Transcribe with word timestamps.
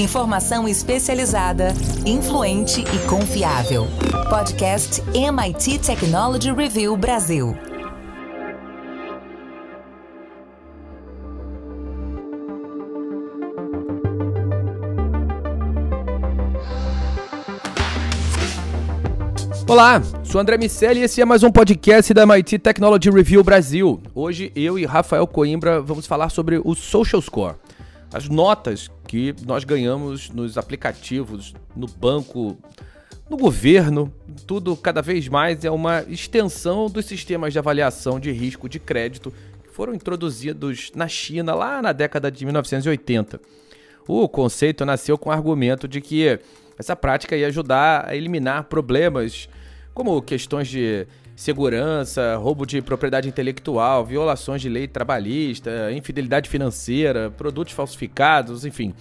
Informação 0.00 0.66
especializada, 0.66 1.74
influente 2.06 2.80
e 2.80 3.06
confiável. 3.06 3.86
Podcast 4.30 5.02
MIT 5.14 5.78
Technology 5.80 6.50
Review 6.50 6.96
Brasil. 6.96 7.54
Olá, 19.68 20.02
sou 20.24 20.40
André 20.40 20.56
Miceli 20.56 21.00
e 21.00 21.02
esse 21.02 21.20
é 21.20 21.24
mais 21.26 21.42
um 21.42 21.52
podcast 21.52 22.14
da 22.14 22.22
MIT 22.22 22.58
Technology 22.60 23.10
Review 23.10 23.44
Brasil. 23.44 24.00
Hoje 24.14 24.50
eu 24.56 24.78
e 24.78 24.86
Rafael 24.86 25.26
Coimbra 25.26 25.82
vamos 25.82 26.06
falar 26.06 26.30
sobre 26.30 26.58
o 26.64 26.74
Social 26.74 27.20
Score, 27.20 27.54
as 28.12 28.28
notas 28.28 28.90
que 29.06 29.34
nós 29.46 29.64
ganhamos 29.64 30.30
nos 30.30 30.58
aplicativos, 30.58 31.54
no 31.76 31.86
banco, 31.86 32.58
no 33.28 33.36
governo, 33.36 34.12
tudo 34.46 34.76
cada 34.76 35.00
vez 35.00 35.28
mais 35.28 35.64
é 35.64 35.70
uma 35.70 36.02
extensão 36.08 36.88
dos 36.88 37.04
sistemas 37.04 37.52
de 37.52 37.58
avaliação 37.58 38.18
de 38.18 38.32
risco 38.32 38.68
de 38.68 38.80
crédito 38.80 39.32
que 39.62 39.70
foram 39.70 39.94
introduzidos 39.94 40.90
na 40.94 41.06
China 41.06 41.54
lá 41.54 41.80
na 41.80 41.92
década 41.92 42.30
de 42.30 42.44
1980. 42.44 43.40
O 44.08 44.28
conceito 44.28 44.84
nasceu 44.84 45.16
com 45.16 45.30
o 45.30 45.32
argumento 45.32 45.86
de 45.86 46.00
que 46.00 46.40
essa 46.76 46.96
prática 46.96 47.36
ia 47.36 47.46
ajudar 47.46 48.08
a 48.08 48.16
eliminar 48.16 48.64
problemas 48.64 49.48
como 49.94 50.20
questões 50.20 50.66
de 50.66 51.06
segurança, 51.40 52.36
roubo 52.36 52.66
de 52.66 52.82
propriedade 52.82 53.26
intelectual, 53.26 54.04
violações 54.04 54.60
de 54.60 54.68
lei 54.68 54.86
trabalhista, 54.86 55.90
infidelidade 55.90 56.50
financeira, 56.50 57.30
produtos 57.30 57.72
falsificados, 57.72 58.66
enfim. 58.66 58.92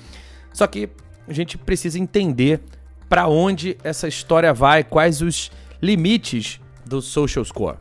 Só 0.54 0.66
que 0.66 0.88
a 1.28 1.34
gente 1.34 1.58
precisa 1.58 2.00
entender 2.00 2.62
para 3.10 3.28
onde 3.28 3.76
essa 3.84 4.08
história 4.08 4.54
vai, 4.54 4.86
quais 4.86 5.22
os 5.22 5.52
limites 5.82 6.62
do 6.86 7.02
social 7.02 7.44
score. 7.44 7.76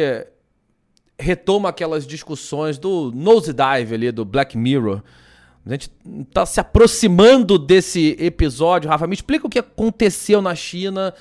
retoma 1.18 1.68
aquelas 1.68 2.06
discussões 2.06 2.78
do 2.78 3.12
nosedive 3.14 3.94
ali, 3.94 4.10
do 4.10 4.24
Black 4.24 4.56
Mirror. 4.56 5.02
A 5.66 5.70
gente 5.70 5.91
está 6.26 6.46
se 6.46 6.58
aproximando 6.58 7.58
desse 7.58 8.16
episódio. 8.18 8.88
Rafa, 8.88 9.06
me 9.06 9.14
explica 9.14 9.46
o 9.46 9.50
que 9.50 9.58
aconteceu 9.58 10.41
na 10.41 10.54
China 10.54 11.12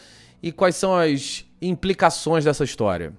e 0.41 0.51
quais 0.51 0.77
são 0.77 0.95
as 0.95 1.45
implicações 1.61 2.45
dessa 2.45 2.63
história. 2.63 3.13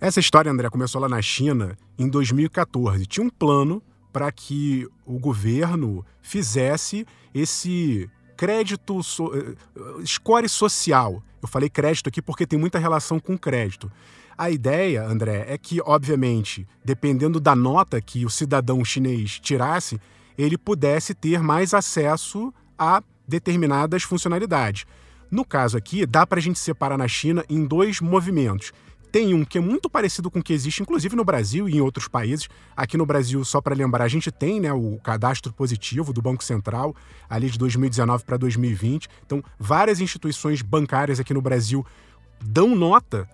Essa 0.00 0.20
história, 0.20 0.50
André, 0.50 0.70
começou 0.70 1.00
lá 1.00 1.08
na 1.08 1.20
China 1.20 1.76
em 1.98 2.08
2014. 2.08 3.04
Tinha 3.04 3.26
um 3.26 3.30
plano 3.30 3.82
para 4.18 4.32
que 4.32 4.84
o 5.06 5.16
governo 5.16 6.04
fizesse 6.20 7.06
esse 7.32 8.10
crédito, 8.36 9.00
so, 9.00 9.30
eh, 9.32 9.54
score 10.04 10.48
social. 10.48 11.22
Eu 11.40 11.46
falei 11.46 11.70
crédito 11.70 12.08
aqui 12.08 12.20
porque 12.20 12.44
tem 12.44 12.58
muita 12.58 12.80
relação 12.80 13.20
com 13.20 13.38
crédito. 13.38 13.88
A 14.36 14.50
ideia, 14.50 15.06
André, 15.06 15.44
é 15.46 15.56
que, 15.56 15.80
obviamente, 15.82 16.66
dependendo 16.84 17.38
da 17.38 17.54
nota 17.54 18.00
que 18.00 18.26
o 18.26 18.28
cidadão 18.28 18.84
chinês 18.84 19.38
tirasse, 19.38 20.00
ele 20.36 20.58
pudesse 20.58 21.14
ter 21.14 21.40
mais 21.40 21.72
acesso 21.72 22.52
a 22.76 23.00
determinadas 23.24 24.02
funcionalidades. 24.02 24.84
No 25.30 25.44
caso 25.44 25.78
aqui, 25.78 26.04
dá 26.04 26.26
para 26.26 26.40
a 26.40 26.42
gente 26.42 26.58
separar 26.58 26.98
na 26.98 27.06
China 27.06 27.44
em 27.48 27.64
dois 27.64 28.00
movimentos. 28.00 28.72
Tem 29.10 29.32
um 29.32 29.44
que 29.44 29.58
é 29.58 29.60
muito 29.60 29.88
parecido 29.88 30.30
com 30.30 30.40
o 30.40 30.42
que 30.42 30.52
existe, 30.52 30.82
inclusive 30.82 31.16
no 31.16 31.24
Brasil 31.24 31.68
e 31.68 31.76
em 31.76 31.80
outros 31.80 32.08
países. 32.08 32.48
Aqui 32.76 32.96
no 32.96 33.06
Brasil, 33.06 33.42
só 33.44 33.60
para 33.60 33.74
lembrar, 33.74 34.04
a 34.04 34.08
gente 34.08 34.30
tem 34.30 34.60
né, 34.60 34.72
o 34.72 34.98
cadastro 35.02 35.52
positivo 35.52 36.12
do 36.12 36.20
Banco 36.20 36.44
Central, 36.44 36.94
ali 37.28 37.48
de 37.48 37.58
2019 37.58 38.24
para 38.24 38.36
2020. 38.36 39.08
Então, 39.24 39.42
várias 39.58 40.00
instituições 40.00 40.60
bancárias 40.60 41.18
aqui 41.18 41.32
no 41.32 41.40
Brasil 41.40 41.84
dão 42.40 42.74
nota 42.74 43.28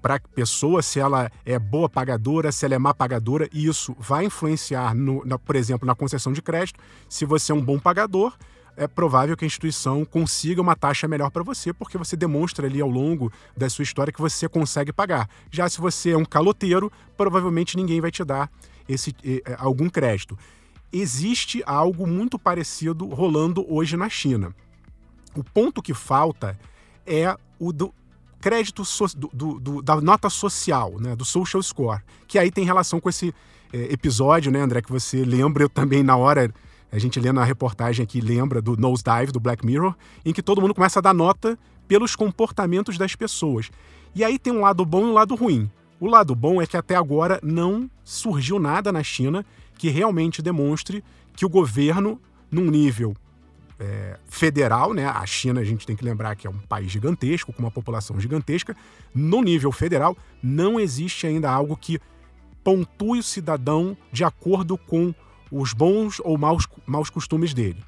para 0.00 0.16
a 0.16 0.20
pessoa 0.20 0.82
se 0.82 1.00
ela 1.00 1.30
é 1.44 1.58
boa 1.58 1.88
pagadora, 1.88 2.52
se 2.52 2.64
ela 2.64 2.74
é 2.74 2.78
má 2.78 2.94
pagadora, 2.94 3.48
e 3.52 3.66
isso 3.66 3.96
vai 3.98 4.26
influenciar, 4.26 4.94
no, 4.94 5.24
na, 5.24 5.38
por 5.38 5.56
exemplo, 5.56 5.86
na 5.86 5.94
concessão 5.94 6.32
de 6.32 6.42
crédito. 6.42 6.78
Se 7.08 7.24
você 7.24 7.52
é 7.52 7.54
um 7.54 7.60
bom 7.60 7.78
pagador, 7.78 8.36
é 8.78 8.86
provável 8.86 9.36
que 9.36 9.44
a 9.44 9.46
instituição 9.46 10.04
consiga 10.04 10.62
uma 10.62 10.76
taxa 10.76 11.08
melhor 11.08 11.30
para 11.30 11.42
você, 11.42 11.72
porque 11.72 11.98
você 11.98 12.16
demonstra 12.16 12.66
ali 12.66 12.80
ao 12.80 12.88
longo 12.88 13.30
da 13.56 13.68
sua 13.68 13.82
história 13.82 14.12
que 14.12 14.20
você 14.20 14.48
consegue 14.48 14.92
pagar. 14.92 15.28
Já 15.50 15.68
se 15.68 15.80
você 15.80 16.12
é 16.12 16.16
um 16.16 16.24
caloteiro, 16.24 16.90
provavelmente 17.16 17.76
ninguém 17.76 18.00
vai 18.00 18.12
te 18.12 18.24
dar 18.24 18.48
esse, 18.88 19.14
eh, 19.24 19.42
algum 19.58 19.90
crédito. 19.90 20.38
Existe 20.92 21.60
algo 21.66 22.06
muito 22.06 22.38
parecido 22.38 23.04
rolando 23.06 23.66
hoje 23.68 23.96
na 23.96 24.08
China. 24.08 24.54
O 25.34 25.42
ponto 25.42 25.82
que 25.82 25.92
falta 25.92 26.56
é 27.04 27.36
o 27.58 27.72
do 27.72 27.92
crédito 28.40 28.84
so, 28.84 29.06
do, 29.16 29.58
do, 29.58 29.82
da 29.82 30.00
nota 30.00 30.30
social, 30.30 31.00
né, 31.00 31.16
do 31.16 31.24
social 31.24 31.60
score, 31.60 32.00
que 32.28 32.38
aí 32.38 32.52
tem 32.52 32.64
relação 32.64 33.00
com 33.00 33.08
esse 33.08 33.34
eh, 33.72 33.88
episódio, 33.92 34.52
né, 34.52 34.60
André, 34.60 34.80
que 34.80 34.92
você 34.92 35.24
lembra, 35.24 35.64
eu 35.64 35.68
também 35.68 36.04
na 36.04 36.16
hora 36.16 36.48
a 36.90 36.98
gente 36.98 37.20
lê 37.20 37.32
na 37.32 37.44
reportagem 37.44 38.02
aqui, 38.02 38.20
lembra 38.20 38.62
do 38.62 38.76
Nosedive, 38.76 39.32
do 39.32 39.40
Black 39.40 39.64
Mirror, 39.64 39.94
em 40.24 40.32
que 40.32 40.42
todo 40.42 40.60
mundo 40.60 40.74
começa 40.74 40.98
a 40.98 41.02
dar 41.02 41.14
nota 41.14 41.58
pelos 41.86 42.16
comportamentos 42.16 42.96
das 42.96 43.14
pessoas. 43.14 43.70
E 44.14 44.24
aí 44.24 44.38
tem 44.38 44.52
um 44.52 44.60
lado 44.60 44.84
bom 44.84 45.02
e 45.06 45.10
um 45.10 45.12
lado 45.12 45.34
ruim. 45.34 45.70
O 46.00 46.06
lado 46.06 46.34
bom 46.34 46.62
é 46.62 46.66
que 46.66 46.76
até 46.76 46.94
agora 46.94 47.40
não 47.42 47.90
surgiu 48.04 48.58
nada 48.58 48.90
na 48.92 49.02
China 49.02 49.44
que 49.76 49.88
realmente 49.88 50.40
demonstre 50.40 51.04
que 51.36 51.44
o 51.44 51.48
governo, 51.48 52.20
num 52.50 52.70
nível 52.70 53.14
é, 53.78 54.18
federal, 54.26 54.92
né? 54.92 55.06
A 55.06 55.24
China, 55.24 55.60
a 55.60 55.64
gente 55.64 55.86
tem 55.86 55.94
que 55.94 56.04
lembrar 56.04 56.34
que 56.34 56.46
é 56.46 56.50
um 56.50 56.58
país 56.58 56.90
gigantesco, 56.90 57.52
com 57.52 57.62
uma 57.62 57.70
população 57.70 58.18
gigantesca. 58.18 58.76
No 59.14 59.40
nível 59.42 59.70
federal, 59.70 60.16
não 60.42 60.80
existe 60.80 61.26
ainda 61.26 61.50
algo 61.50 61.76
que 61.76 62.00
pontue 62.64 63.20
o 63.20 63.22
cidadão 63.22 63.96
de 64.12 64.24
acordo 64.24 64.76
com 64.76 65.14
os 65.50 65.72
bons 65.72 66.20
ou 66.24 66.36
maus, 66.36 66.66
maus 66.86 67.10
costumes 67.10 67.54
dele. 67.54 67.82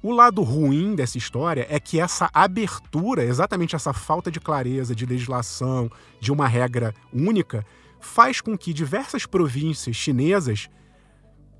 O 0.00 0.12
lado 0.12 0.42
ruim 0.42 0.94
dessa 0.94 1.18
história 1.18 1.66
é 1.68 1.80
que 1.80 1.98
essa 1.98 2.30
abertura, 2.32 3.24
exatamente 3.24 3.74
essa 3.74 3.92
falta 3.92 4.30
de 4.30 4.38
clareza, 4.38 4.94
de 4.94 5.04
legislação, 5.04 5.90
de 6.20 6.30
uma 6.30 6.46
regra 6.46 6.94
única, 7.12 7.66
faz 7.98 8.40
com 8.40 8.56
que 8.56 8.72
diversas 8.72 9.26
províncias 9.26 9.96
chinesas, 9.96 10.68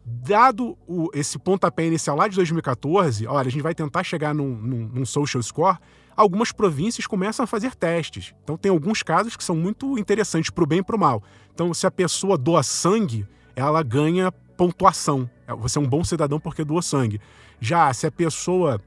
dado 0.04 0.78
o, 0.86 1.10
esse 1.12 1.36
pontapé 1.36 1.86
inicial 1.86 2.16
lá 2.16 2.28
de 2.28 2.36
2014, 2.36 3.26
olha, 3.26 3.48
a 3.48 3.50
gente 3.50 3.62
vai 3.62 3.74
tentar 3.74 4.04
chegar 4.04 4.32
num, 4.32 4.54
num, 4.54 4.88
num 4.94 5.04
social 5.04 5.42
score, 5.42 5.78
algumas 6.16 6.52
províncias 6.52 7.06
começam 7.08 7.42
a 7.42 7.46
fazer 7.46 7.74
testes. 7.74 8.34
Então 8.44 8.56
tem 8.56 8.70
alguns 8.70 9.02
casos 9.02 9.36
que 9.36 9.42
são 9.42 9.56
muito 9.56 9.98
interessantes 9.98 10.50
para 10.50 10.62
o 10.64 10.66
bem 10.66 10.78
e 10.78 10.84
para 10.84 10.96
o 10.96 10.98
mal. 10.98 11.22
Então, 11.52 11.74
se 11.74 11.86
a 11.86 11.90
pessoa 11.90 12.38
doa 12.38 12.62
sangue, 12.62 13.26
ela 13.56 13.82
ganha 13.82 14.32
pontuação. 14.58 15.30
É, 15.46 15.54
você 15.54 15.78
é 15.78 15.80
um 15.80 15.86
bom 15.86 16.02
cidadão 16.02 16.40
porque 16.40 16.64
doou 16.64 16.82
sangue. 16.82 17.20
Já 17.60 17.94
se 17.94 18.06
a 18.06 18.10
pessoa 18.10 18.80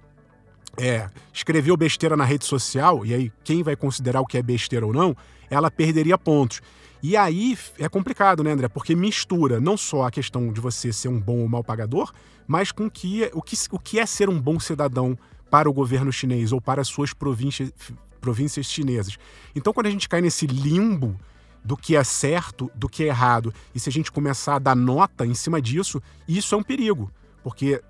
é, 0.77 1.09
escreveu 1.33 1.77
besteira 1.77 2.17
na 2.17 2.25
rede 2.25 2.45
social, 2.45 3.05
e 3.05 3.13
aí 3.13 3.31
quem 3.43 3.63
vai 3.63 3.75
considerar 3.75 4.19
o 4.19 4.25
que 4.25 4.37
é 4.37 4.43
besteira 4.43 4.85
ou 4.85 4.93
não, 4.93 5.15
ela 5.49 5.71
perderia 5.71 6.17
pontos. 6.17 6.61
E 7.01 7.17
aí 7.17 7.57
é 7.79 7.89
complicado, 7.89 8.43
né, 8.43 8.51
André? 8.51 8.67
Porque 8.67 8.93
mistura 8.93 9.59
não 9.59 9.75
só 9.75 10.03
a 10.03 10.11
questão 10.11 10.51
de 10.51 10.61
você 10.61 10.93
ser 10.93 11.07
um 11.07 11.19
bom 11.19 11.39
ou 11.39 11.47
mau 11.47 11.63
pagador, 11.63 12.11
mas 12.45 12.71
com 12.71 12.89
que, 12.89 13.31
o, 13.33 13.41
que, 13.41 13.55
o 13.71 13.79
que 13.79 13.97
é 13.97 14.05
ser 14.05 14.29
um 14.29 14.39
bom 14.39 14.59
cidadão 14.59 15.17
para 15.49 15.69
o 15.69 15.73
governo 15.73 16.11
chinês 16.11 16.51
ou 16.51 16.61
para 16.61 16.81
as 16.81 16.87
suas 16.87 17.13
províncias, 17.13 17.73
províncias 18.19 18.67
chinesas. 18.67 19.17
Então, 19.55 19.73
quando 19.73 19.87
a 19.87 19.89
gente 19.89 20.07
cai 20.07 20.21
nesse 20.21 20.45
limbo 20.45 21.17
do 21.63 21.77
que 21.77 21.95
é 21.95 22.03
certo, 22.03 22.71
do 22.75 22.89
que 22.89 23.03
é 23.03 23.07
errado. 23.07 23.53
E 23.73 23.79
se 23.79 23.89
a 23.89 23.91
gente 23.91 24.11
começar 24.11 24.55
a 24.55 24.59
dar 24.59 24.75
nota 24.75 25.25
em 25.25 25.33
cima 25.33 25.61
disso, 25.61 26.01
isso 26.27 26.55
é 26.55 26.57
um 26.57 26.63
perigo, 26.63 27.11
porque 27.43 27.81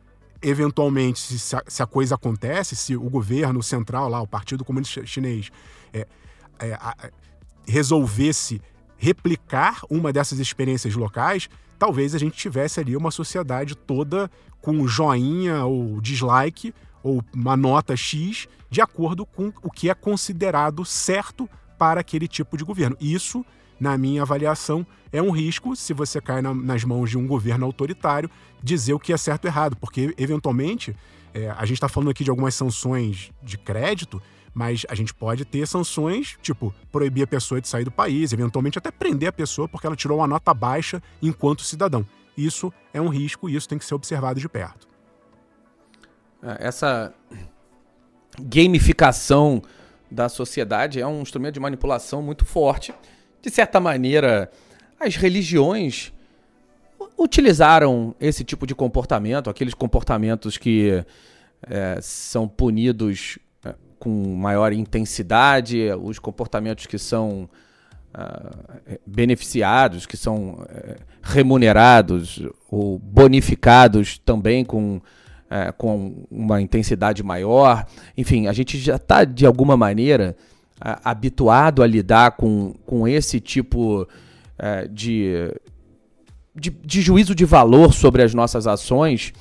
eventualmente, 0.42 1.20
se 1.20 1.56
a, 1.56 1.64
se 1.68 1.84
a, 1.84 1.86
coisa 1.86 2.16
acontece, 2.16 2.76
se 2.76 2.96
o 2.96 3.10
governo 3.10 3.62
central 3.62 4.10
lá, 4.10 4.20
o 4.22 4.28
Partido 4.28 4.66
Comunista 4.66 5.06
Chinês, 5.06 5.52
é, 5.94 6.08
é, 6.60 6.74
a, 6.74 7.12
resolvesse 7.68 8.62
replicar 8.98 9.82
uma 9.90 10.12
dessas 10.12 10.40
experiências 10.40 10.96
locais, 10.96 11.48
talvez 11.78 12.14
a 12.14 12.18
gente 12.18 12.38
tivesse 12.38 12.80
ali 12.80 12.96
uma 12.96 13.12
sociedade 13.12 13.76
toda 13.76 14.30
com 14.62 14.88
joinha 14.88 15.66
ou 15.66 16.00
dislike 16.02 16.74
ou 17.04 17.24
uma 17.34 17.58
nota 17.58 17.96
X 17.96 18.48
de 18.70 18.82
acordo 18.82 19.26
com 19.26 19.52
o 19.62 19.70
que 19.70 19.90
é 19.90 19.94
considerado 19.94 20.86
certo 20.86 21.50
para 21.78 22.02
aquele 22.02 22.28
tipo 22.28 22.56
de 22.56 22.64
governo. 22.64 22.96
Isso, 23.02 23.44
na 23.82 23.98
minha 23.98 24.22
avaliação, 24.22 24.86
é 25.12 25.20
um 25.22 25.32
risco 25.32 25.76
se 25.76 25.92
você 25.92 26.22
cai 26.22 26.42
na, 26.42 26.54
nas 26.54 26.84
mãos 26.84 27.10
de 27.10 27.18
um 27.18 27.26
governo 27.26 27.66
autoritário 27.66 28.30
dizer 28.64 28.94
o 28.94 29.00
que 29.00 29.12
é 29.12 29.18
certo 29.18 29.46
e 29.46 29.48
errado, 29.48 29.76
porque 29.76 30.14
eventualmente 30.20 30.96
é, 31.34 31.50
a 31.50 31.66
gente 31.66 31.78
está 31.78 31.90
falando 31.90 32.12
aqui 32.12 32.24
de 32.24 32.30
algumas 32.30 32.54
sanções 32.54 33.32
de 33.42 33.58
crédito 33.58 34.22
mas 34.54 34.86
a 34.90 34.96
gente 34.96 35.14
pode 35.14 35.46
ter 35.46 35.66
sanções, 35.66 36.38
tipo, 36.42 36.74
proibir 36.92 37.24
a 37.24 37.28
pessoa 37.28 37.62
de 37.62 37.68
sair 37.68 37.86
do 37.86 37.92
país, 37.92 38.34
eventualmente 38.34 38.78
até 38.78 38.92
prender 38.92 39.30
a 39.30 39.32
pessoa 39.32 39.68
porque 39.68 39.88
ela 39.88 39.96
tirou 39.96 40.18
uma 40.18 40.28
nota 40.28 40.54
baixa 40.54 41.02
enquanto 41.22 41.64
cidadão. 41.64 42.06
Isso 42.38 42.72
é 42.94 43.00
um 43.00 43.08
risco 43.08 43.50
e 43.50 43.56
isso 43.56 43.68
tem 43.68 43.78
que 43.78 43.86
ser 43.86 43.96
observado 43.96 44.40
de 44.40 44.50
perto. 44.50 44.88
É, 46.44 46.68
essa 46.68 47.14
gamificação 48.40 49.62
da 50.10 50.28
sociedade 50.28 51.00
é 51.00 51.08
um 51.08 51.22
instrumento 51.22 51.54
de 51.54 51.60
manipulação 51.60 52.22
muito 52.22 52.44
forte. 52.44 52.94
De 53.42 53.50
certa 53.50 53.80
maneira, 53.80 54.52
as 55.00 55.16
religiões 55.16 56.14
utilizaram 57.18 58.16
esse 58.20 58.44
tipo 58.44 58.68
de 58.68 58.76
comportamento, 58.76 59.50
aqueles 59.50 59.74
comportamentos 59.74 60.58
que 60.58 61.04
é, 61.68 62.00
são 62.02 62.48
punidos 62.48 63.40
com 64.02 64.36
maior 64.36 64.74
intensidade, 64.74 65.80
os 66.02 66.18
comportamentos 66.18 66.88
que 66.88 66.98
são 66.98 67.48
uh, 68.16 69.00
beneficiados, 69.06 70.08
que 70.08 70.18
são 70.18 70.54
uh, 70.54 70.96
remunerados 71.22 72.42
ou 72.72 72.98
bonificados 72.98 74.18
também 74.18 74.66
com, 74.66 74.96
uh, 74.98 75.74
com 75.78 76.26
uma 76.32 76.60
intensidade 76.60 77.22
maior. 77.22 77.86
Enfim, 78.18 78.48
a 78.48 78.54
gente 78.54 78.80
já 78.80 78.96
está, 78.96 79.24
de 79.24 79.46
alguma 79.46 79.78
maneira, 79.78 80.36
habituado 80.82 81.84
a 81.84 81.88
lidar 81.88 82.32
com, 82.32 82.74
com 82.86 83.08
esse 83.08 83.40
tipo 83.40 84.08
de, 84.92 85.54
de, 86.56 86.70
de, 86.70 87.02
juízo 87.02 87.36
de 87.36 87.46
valor 87.46 87.94
sobre 87.94 88.24
as 88.24 88.34
nossas 88.34 88.66
ações 88.66 89.32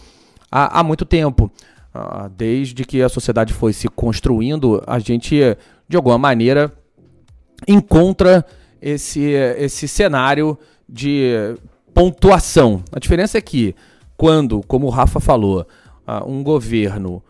há, 0.51 0.81
há 0.81 0.83
muito 0.83 1.05
tempo. 1.05 1.51
Ah, 1.93 2.31
desde 2.37 2.85
que 2.85 3.03
a 3.03 3.09
sociedade 3.09 3.53
foi 3.53 3.73
se 3.73 3.89
construindo, 3.89 4.83
a 4.87 5.01
gente, 5.01 5.41
de 5.89 5.97
alguma 5.97 6.17
maneira, 6.17 6.73
encontra 7.67 8.47
esse, 8.81 9.21
esse 9.59 9.89
cenário 9.89 10.57
de 10.89 11.57
pontuação. 11.93 12.85
A 12.93 13.01
diferença 13.01 13.39
é 13.39 13.41
que, 13.41 13.75
quando, 14.17 14.61
como 14.69 14.87
o 14.87 14.91
Rafa 14.91 15.19
falou, 15.19 15.67
ah, 16.07 16.25
um 16.25 16.45
governo 16.45 17.23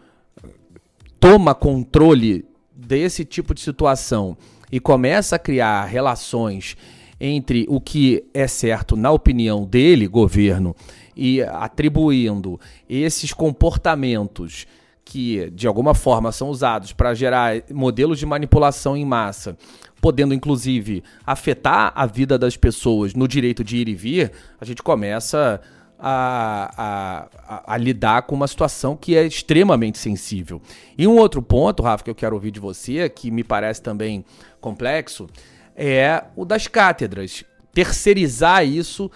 toma 1.19 1.55
controle 1.55 2.45
desse 2.87 3.25
tipo 3.25 3.55
de 3.55 3.61
situação 3.61 4.37
e 4.71 4.79
começa 4.79 5.37
a 5.37 5.39
criar 5.39 5.85
relações 5.85 6.77
entre 7.21 7.67
o 7.69 7.81
que 7.81 8.25
é 8.33 8.47
certo 8.47 8.97
na 8.97 9.11
opinião 9.11 9.65
dele, 9.65 10.07
governo, 10.07 10.75
e 11.15 11.43
atribuindo 11.43 12.59
esses 12.89 13.33
comportamentos 13.33 14.67
que 15.05 15.51
de 15.51 15.67
alguma 15.67 15.93
forma 15.93 16.31
são 16.31 16.49
usados 16.49 16.93
para 16.93 17.13
gerar 17.15 17.63
modelos 17.71 18.19
de 18.19 18.25
manipulação 18.25 18.97
em 18.97 19.05
massa, 19.05 19.57
podendo 20.01 20.33
inclusive 20.33 21.03
afetar 21.27 21.93
a 21.95 22.07
vida 22.07 22.39
das 22.39 22.57
pessoas 22.57 23.13
no 23.13 23.27
direito 23.27 23.63
de 23.65 23.77
ir 23.77 23.89
e 23.89 23.95
vir, 23.95 24.33
a 24.61 24.65
gente 24.65 24.83
começa 24.83 25.61
a, 25.61 25.80
a, 26.01 27.29
a, 27.47 27.75
a, 27.75 27.77
lidar 27.77 28.23
com 28.23 28.35
uma 28.35 28.49
situação 28.49 28.97
que 28.97 29.17
é 29.17 29.27
extremamente 29.27 29.99
sensível. 29.99 30.61
E 30.97 31.07
um 31.07 31.17
outro 31.17 31.43
ponto, 31.43 31.83
Rafa, 31.83 32.03
que 32.05 32.11
eu 32.11 32.15
quero 32.15 32.35
ouvir 32.35 32.51
de 32.51 32.59
você, 32.59 33.09
que 33.09 33.31
me 33.31 33.45
parece 33.45 33.83
também 33.83 34.25
complexo, 34.61 35.29
é 35.77 36.25
o 36.35 36.45
das 36.45 36.67
cátedras. 36.67 37.45
Terceirizar 37.73 38.65
isso 38.65 39.11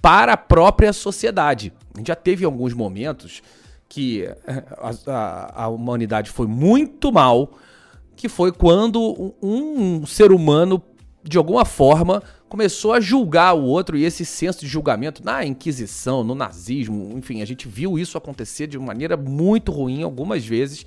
para 0.00 0.32
a 0.32 0.36
própria 0.36 0.92
sociedade. 0.92 1.72
A 1.94 1.98
gente 1.98 2.08
já 2.08 2.16
teve 2.16 2.44
alguns 2.44 2.72
momentos 2.72 3.42
que 3.88 4.26
a, 4.78 5.12
a, 5.12 5.64
a 5.64 5.68
humanidade 5.68 6.30
foi 6.30 6.46
muito 6.46 7.12
mal, 7.12 7.52
que 8.16 8.28
foi 8.28 8.52
quando 8.52 9.34
um, 9.42 10.00
um 10.00 10.06
ser 10.06 10.32
humano, 10.32 10.82
de 11.22 11.36
alguma 11.36 11.64
forma, 11.64 12.22
começou 12.50 12.92
a 12.92 13.00
julgar 13.00 13.54
o 13.54 13.62
outro 13.62 13.96
e 13.96 14.04
esse 14.04 14.24
senso 14.26 14.60
de 14.60 14.66
julgamento 14.66 15.24
na 15.24 15.46
Inquisição, 15.46 16.24
no 16.24 16.34
nazismo, 16.34 17.16
enfim, 17.16 17.42
a 17.42 17.44
gente 17.44 17.68
viu 17.68 17.96
isso 17.96 18.18
acontecer 18.18 18.66
de 18.66 18.76
maneira 18.76 19.16
muito 19.16 19.70
ruim 19.70 20.02
algumas 20.02 20.44
vezes. 20.44 20.84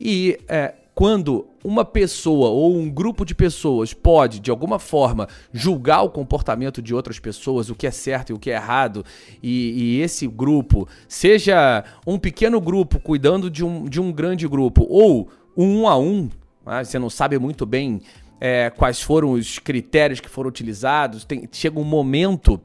E 0.00 0.40
é, 0.48 0.74
quando 0.94 1.46
uma 1.62 1.84
pessoa 1.84 2.48
ou 2.48 2.74
um 2.74 2.88
grupo 2.88 3.26
de 3.26 3.34
pessoas 3.34 3.92
pode, 3.92 4.40
de 4.40 4.50
alguma 4.50 4.78
forma, 4.78 5.28
julgar 5.52 6.00
o 6.00 6.08
comportamento 6.08 6.80
de 6.80 6.94
outras 6.94 7.18
pessoas, 7.18 7.68
o 7.68 7.74
que 7.74 7.86
é 7.86 7.90
certo 7.90 8.30
e 8.30 8.32
o 8.32 8.38
que 8.38 8.50
é 8.50 8.54
errado, 8.54 9.04
e, 9.42 9.98
e 9.98 10.00
esse 10.00 10.26
grupo, 10.26 10.88
seja 11.06 11.84
um 12.06 12.18
pequeno 12.18 12.62
grupo 12.62 12.98
cuidando 12.98 13.50
de 13.50 13.62
um, 13.62 13.84
de 13.84 14.00
um 14.00 14.10
grande 14.10 14.48
grupo, 14.48 14.86
ou 14.88 15.28
um 15.54 15.86
a 15.86 15.98
um, 15.98 16.30
né? 16.64 16.82
você 16.82 16.98
não 16.98 17.10
sabe 17.10 17.38
muito 17.38 17.66
bem 17.66 18.00
é, 18.40 18.70
quais 18.70 19.00
foram 19.00 19.32
os 19.32 19.58
critérios 19.58 20.20
que 20.20 20.28
foram 20.28 20.48
utilizados, 20.48 21.24
tem, 21.24 21.48
chega 21.52 21.78
um 21.78 21.84
momento 21.84 22.60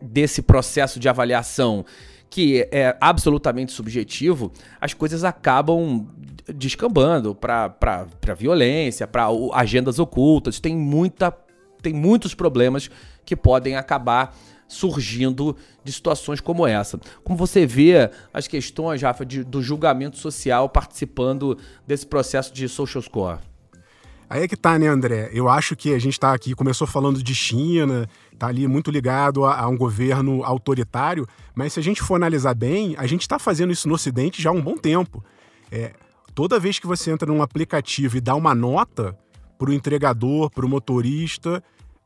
desse 0.00 0.42
processo 0.42 0.98
de 1.00 1.08
avaliação 1.08 1.84
que 2.30 2.68
é 2.70 2.96
absolutamente 3.00 3.72
subjetivo, 3.72 4.52
as 4.80 4.92
coisas 4.92 5.24
acabam 5.24 6.06
descambando 6.54 7.34
para 7.34 8.34
violência, 8.36 9.06
para 9.06 9.28
agendas 9.54 9.98
ocultas. 9.98 10.60
Tem, 10.60 10.76
muita, 10.76 11.34
tem 11.80 11.94
muitos 11.94 12.34
problemas 12.34 12.90
que 13.24 13.34
podem 13.34 13.76
acabar 13.76 14.36
surgindo 14.66 15.56
de 15.82 15.90
situações 15.90 16.40
como 16.40 16.66
essa. 16.66 17.00
Como 17.24 17.38
você 17.38 17.64
vê 17.64 18.10
as 18.32 18.46
questões, 18.46 19.00
Rafa, 19.00 19.24
de, 19.24 19.42
do 19.42 19.62
julgamento 19.62 20.18
social 20.18 20.68
participando 20.68 21.56
desse 21.86 22.06
processo 22.06 22.52
de 22.52 22.68
social 22.68 23.02
score? 23.02 23.38
Aí 24.30 24.42
é 24.42 24.48
que 24.48 24.56
tá, 24.56 24.78
né, 24.78 24.86
André? 24.86 25.30
Eu 25.32 25.48
acho 25.48 25.74
que 25.74 25.94
a 25.94 25.98
gente 25.98 26.12
está 26.12 26.34
aqui, 26.34 26.54
começou 26.54 26.86
falando 26.86 27.22
de 27.22 27.34
China, 27.34 28.08
tá 28.38 28.46
ali 28.46 28.68
muito 28.68 28.90
ligado 28.90 29.44
a, 29.44 29.58
a, 29.58 29.68
um 29.68 29.76
governo 29.76 30.44
autoritário, 30.44 31.26
mas 31.54 31.72
se 31.72 31.80
a 31.80 31.82
gente 31.82 32.02
for 32.02 32.16
analisar 32.16 32.54
bem, 32.54 32.94
a 32.98 33.06
gente 33.06 33.22
está 33.22 33.38
fazendo 33.38 33.72
isso 33.72 33.88
no 33.88 33.94
Ocidente 33.94 34.42
já 34.42 34.50
há 34.50 34.52
um 34.52 34.60
bom 34.60 34.76
tempo. 34.76 35.24
É, 35.72 35.94
toda 36.34 36.60
vez 36.60 36.78
que 36.78 36.86
você 36.86 37.10
entra 37.10 37.32
num 37.32 37.40
aplicativo 37.40 38.18
e 38.18 38.20
dá 38.20 38.34
uma 38.34 38.54
nota 38.54 39.16
para 39.58 39.70
o 39.70 39.72
entregador, 39.72 40.50
para 40.50 40.66
o 40.66 40.68
motorista, 40.68 41.62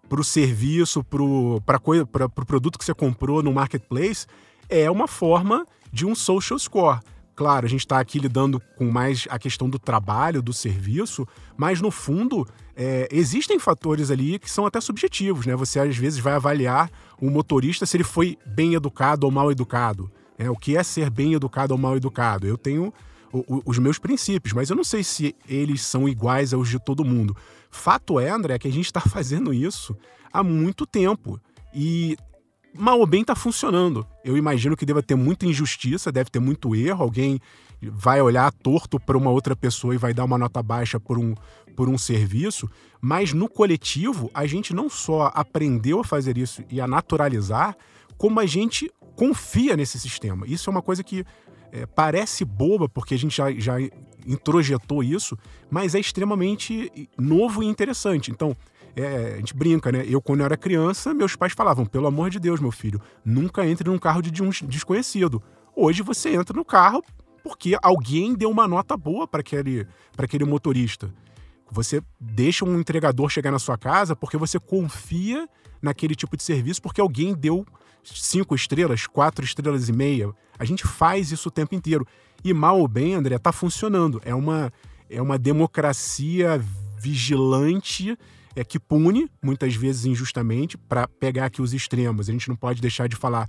para 0.08 0.20
o 0.20 0.24
serviço, 0.24 1.02
para 1.02 1.22
o 1.22 1.60
pro 1.60 2.46
produto 2.46 2.78
que 2.78 2.84
você 2.84 2.94
comprou 2.94 3.42
no 3.42 3.52
marketplace, 3.52 4.26
é 4.68 4.88
uma 4.88 5.08
forma 5.08 5.66
de 5.92 6.06
um 6.06 6.14
social 6.14 6.58
score. 6.58 7.00
Claro, 7.34 7.64
a 7.64 7.68
gente 7.68 7.80
está 7.80 7.98
aqui 7.98 8.18
lidando 8.18 8.60
com 8.76 8.90
mais 8.90 9.26
a 9.30 9.38
questão 9.38 9.68
do 9.68 9.78
trabalho, 9.78 10.42
do 10.42 10.52
serviço, 10.52 11.26
mas 11.56 11.80
no 11.80 11.90
fundo 11.90 12.46
é, 12.76 13.08
existem 13.10 13.58
fatores 13.58 14.10
ali 14.10 14.38
que 14.38 14.50
são 14.50 14.66
até 14.66 14.80
subjetivos, 14.80 15.46
né? 15.46 15.56
Você 15.56 15.80
às 15.80 15.96
vezes 15.96 16.18
vai 16.18 16.34
avaliar 16.34 16.90
o 17.18 17.30
motorista 17.30 17.86
se 17.86 17.96
ele 17.96 18.04
foi 18.04 18.36
bem 18.46 18.74
educado 18.74 19.24
ou 19.24 19.32
mal 19.32 19.50
educado. 19.50 20.10
Né? 20.38 20.50
O 20.50 20.56
que 20.56 20.76
é 20.76 20.82
ser 20.82 21.08
bem 21.08 21.34
educado 21.34 21.72
ou 21.72 21.78
mal 21.78 21.96
educado? 21.96 22.46
Eu 22.46 22.58
tenho 22.58 22.92
os 23.64 23.78
meus 23.78 23.98
princípios, 23.98 24.52
mas 24.52 24.68
eu 24.68 24.76
não 24.76 24.84
sei 24.84 25.02
se 25.02 25.34
eles 25.48 25.80
são 25.80 26.06
iguais 26.06 26.52
aos 26.52 26.68
de 26.68 26.78
todo 26.78 27.02
mundo. 27.02 27.34
Fato 27.70 28.20
é, 28.20 28.28
André, 28.28 28.58
que 28.58 28.68
a 28.68 28.72
gente 28.72 28.84
está 28.84 29.00
fazendo 29.08 29.54
isso 29.54 29.96
há 30.30 30.44
muito 30.44 30.84
tempo. 30.86 31.40
E 31.72 32.16
mal 32.74 32.98
ou 32.98 33.06
bem 33.06 33.22
está 33.22 33.34
funcionando. 33.34 34.06
Eu 34.24 34.36
imagino 34.36 34.76
que 34.76 34.86
deva 34.86 35.02
ter 35.02 35.14
muita 35.14 35.46
injustiça, 35.46 36.12
deve 36.12 36.30
ter 36.30 36.40
muito 36.40 36.74
erro. 36.74 37.02
Alguém 37.02 37.40
vai 37.82 38.20
olhar 38.20 38.52
torto 38.52 38.98
para 38.98 39.18
uma 39.18 39.30
outra 39.30 39.56
pessoa 39.56 39.94
e 39.94 39.98
vai 39.98 40.14
dar 40.14 40.24
uma 40.24 40.38
nota 40.38 40.62
baixa 40.62 41.00
por 41.00 41.18
um, 41.18 41.34
por 41.76 41.88
um 41.88 41.98
serviço, 41.98 42.68
mas 43.00 43.32
no 43.32 43.48
coletivo 43.48 44.30
a 44.32 44.46
gente 44.46 44.74
não 44.74 44.88
só 44.88 45.32
aprendeu 45.34 46.00
a 46.00 46.04
fazer 46.04 46.38
isso 46.38 46.62
e 46.70 46.80
a 46.80 46.86
naturalizar, 46.86 47.76
como 48.16 48.38
a 48.38 48.46
gente 48.46 48.90
confia 49.16 49.76
nesse 49.76 49.98
sistema. 49.98 50.46
Isso 50.46 50.70
é 50.70 50.70
uma 50.70 50.82
coisa 50.82 51.02
que 51.02 51.24
é, 51.72 51.86
parece 51.86 52.44
boba, 52.44 52.88
porque 52.88 53.14
a 53.14 53.18
gente 53.18 53.36
já, 53.36 53.50
já 53.52 53.76
introjetou 54.26 55.02
isso, 55.02 55.36
mas 55.70 55.94
é 55.94 56.00
extremamente 56.00 57.08
novo 57.18 57.62
e 57.62 57.66
interessante. 57.66 58.30
Então, 58.30 58.56
é, 58.94 59.34
a 59.34 59.36
gente 59.36 59.54
brinca, 59.54 59.90
né? 59.90 60.04
Eu, 60.06 60.20
quando 60.20 60.40
eu 60.40 60.46
era 60.46 60.56
criança, 60.56 61.14
meus 61.14 61.34
pais 61.34 61.52
falavam: 61.52 61.86
pelo 61.86 62.06
amor 62.06 62.30
de 62.30 62.38
Deus, 62.38 62.60
meu 62.60 62.70
filho, 62.70 63.00
nunca 63.24 63.66
entre 63.66 63.88
num 63.88 63.98
carro 63.98 64.22
de 64.22 64.42
um 64.42 64.50
desconhecido. 64.50 65.42
Hoje 65.74 66.02
você 66.02 66.34
entra 66.34 66.56
no 66.56 66.64
carro 66.64 67.02
porque 67.42 67.76
alguém 67.82 68.34
deu 68.34 68.50
uma 68.50 68.68
nota 68.68 68.96
boa 68.96 69.26
para 69.26 69.40
aquele, 69.40 69.86
aquele 70.16 70.44
motorista. 70.44 71.12
Você 71.70 72.02
deixa 72.20 72.64
um 72.64 72.78
entregador 72.78 73.28
chegar 73.30 73.50
na 73.50 73.58
sua 73.58 73.78
casa 73.78 74.14
porque 74.14 74.36
você 74.36 74.60
confia 74.60 75.48
naquele 75.80 76.14
tipo 76.14 76.36
de 76.36 76.42
serviço, 76.42 76.82
porque 76.82 77.00
alguém 77.00 77.34
deu 77.34 77.66
cinco 78.04 78.54
estrelas, 78.54 79.06
quatro 79.06 79.44
estrelas 79.44 79.88
e 79.88 79.92
meia. 79.92 80.30
A 80.58 80.64
gente 80.64 80.86
faz 80.86 81.32
isso 81.32 81.48
o 81.48 81.52
tempo 81.52 81.74
inteiro. 81.74 82.06
E 82.44 82.52
mal 82.52 82.78
ou 82.78 82.86
bem, 82.86 83.14
André, 83.14 83.36
está 83.36 83.52
funcionando. 83.52 84.20
É 84.24 84.34
uma, 84.34 84.72
é 85.08 85.20
uma 85.20 85.38
democracia 85.38 86.62
vigilante 86.98 88.16
é, 88.54 88.64
que 88.64 88.78
pune, 88.78 89.30
muitas 89.42 89.74
vezes 89.74 90.04
injustamente, 90.04 90.76
para 90.76 91.06
pegar 91.06 91.46
aqui 91.46 91.62
os 91.62 91.72
extremos. 91.72 92.28
A 92.28 92.32
gente 92.32 92.48
não 92.48 92.56
pode 92.56 92.80
deixar 92.80 93.08
de 93.08 93.16
falar 93.16 93.48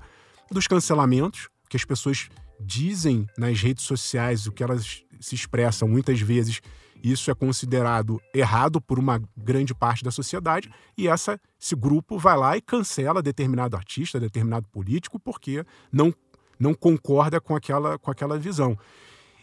dos 0.51 0.67
cancelamentos, 0.67 1.49
que 1.69 1.77
as 1.77 1.85
pessoas 1.85 2.29
dizem 2.59 3.27
nas 3.37 3.59
redes 3.61 3.83
sociais, 3.83 4.45
o 4.47 4.51
que 4.51 4.63
elas 4.63 5.03
se 5.19 5.35
expressam 5.35 5.87
muitas 5.87 6.19
vezes 6.19 6.61
isso 7.03 7.29
é 7.29 7.35
considerado 7.35 8.21
errado 8.33 8.79
por 8.79 8.97
uma 8.97 9.21
grande 9.35 9.75
parte 9.75 10.05
da 10.05 10.09
sociedade 10.09 10.71
e 10.97 11.09
essa, 11.09 11.37
esse 11.61 11.75
grupo 11.75 12.17
vai 12.17 12.37
lá 12.37 12.55
e 12.55 12.61
cancela 12.61 13.21
determinado 13.21 13.75
artista, 13.75 14.21
determinado 14.21 14.69
político, 14.69 15.19
porque 15.19 15.65
não, 15.91 16.13
não 16.57 16.73
concorda 16.73 17.41
com 17.41 17.57
aquela, 17.57 17.99
com 17.99 18.09
aquela 18.09 18.39
visão. 18.39 18.79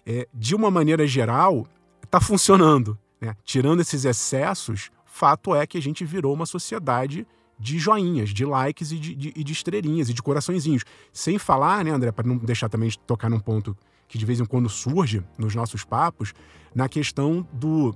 É, 0.07 0.27
de 0.33 0.55
uma 0.55 0.71
maneira 0.71 1.07
geral, 1.07 1.67
está 2.03 2.19
funcionando. 2.19 2.99
Né? 3.21 3.37
Tirando 3.45 3.81
esses 3.81 4.07
excessos, 4.07 4.91
fato 5.21 5.55
é 5.55 5.67
que 5.67 5.77
a 5.77 5.83
gente 5.83 6.03
virou 6.03 6.33
uma 6.33 6.47
sociedade 6.47 7.27
de 7.59 7.79
joinhas, 7.79 8.31
de 8.31 8.47
likes 8.47 8.91
e 8.91 8.99
de, 8.99 9.15
de, 9.15 9.33
de 9.33 9.53
estrelinhas 9.53 10.09
e 10.09 10.15
de 10.15 10.23
coraçõezinhos. 10.23 10.83
Sem 11.13 11.39
falar, 11.39 11.85
né, 11.85 11.91
André, 11.91 12.11
para 12.11 12.27
não 12.27 12.39
deixar 12.39 12.71
também 12.71 12.89
de 12.89 12.99
tocar 13.01 13.29
num 13.29 13.39
ponto 13.39 13.77
que 14.09 14.17
de 14.17 14.25
vez 14.25 14.41
em 14.41 14.47
quando 14.47 14.69
surge 14.71 15.23
nos 15.37 15.55
nossos 15.55 15.85
papos, 15.85 16.33
na 16.75 16.89
questão 16.89 17.47
do, 17.53 17.95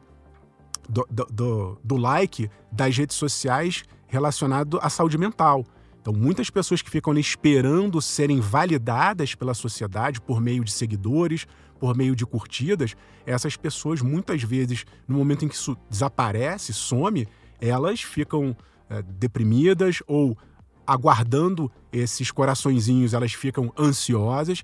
do, 0.87 1.07
do, 1.11 1.79
do 1.83 1.97
like 1.97 2.51
das 2.71 2.95
redes 2.95 3.17
sociais 3.17 3.85
relacionado 4.07 4.79
à 4.83 4.91
saúde 4.91 5.17
mental. 5.17 5.65
Então, 6.03 6.13
muitas 6.13 6.51
pessoas 6.51 6.83
que 6.83 6.91
ficam 6.91 7.11
ali 7.11 7.23
esperando 7.23 8.03
serem 8.03 8.39
validadas 8.39 9.35
pela 9.35 9.55
sociedade 9.55 10.21
por 10.21 10.43
meio 10.43 10.63
de 10.63 10.71
seguidores, 10.71 11.47
por 11.79 11.97
meio 11.97 12.15
de 12.15 12.25
curtidas, 12.25 12.95
essas 13.27 13.57
pessoas, 13.57 14.01
muitas 14.01 14.43
vezes, 14.43 14.85
no 15.07 15.19
momento 15.19 15.45
em 15.45 15.49
que 15.49 15.55
isso 15.55 15.77
desaparece, 15.89 16.73
some, 16.73 17.27
elas 17.61 18.03
ficam 18.03 18.57
é, 18.89 19.03
deprimidas 19.03 20.03
ou 20.07 20.37
aguardando 20.87 21.71
esses 21.93 22.31
coraçõezinhos, 22.31 23.15
elas 23.15 23.33
ficam 23.33 23.73
ansiosas 23.79 24.63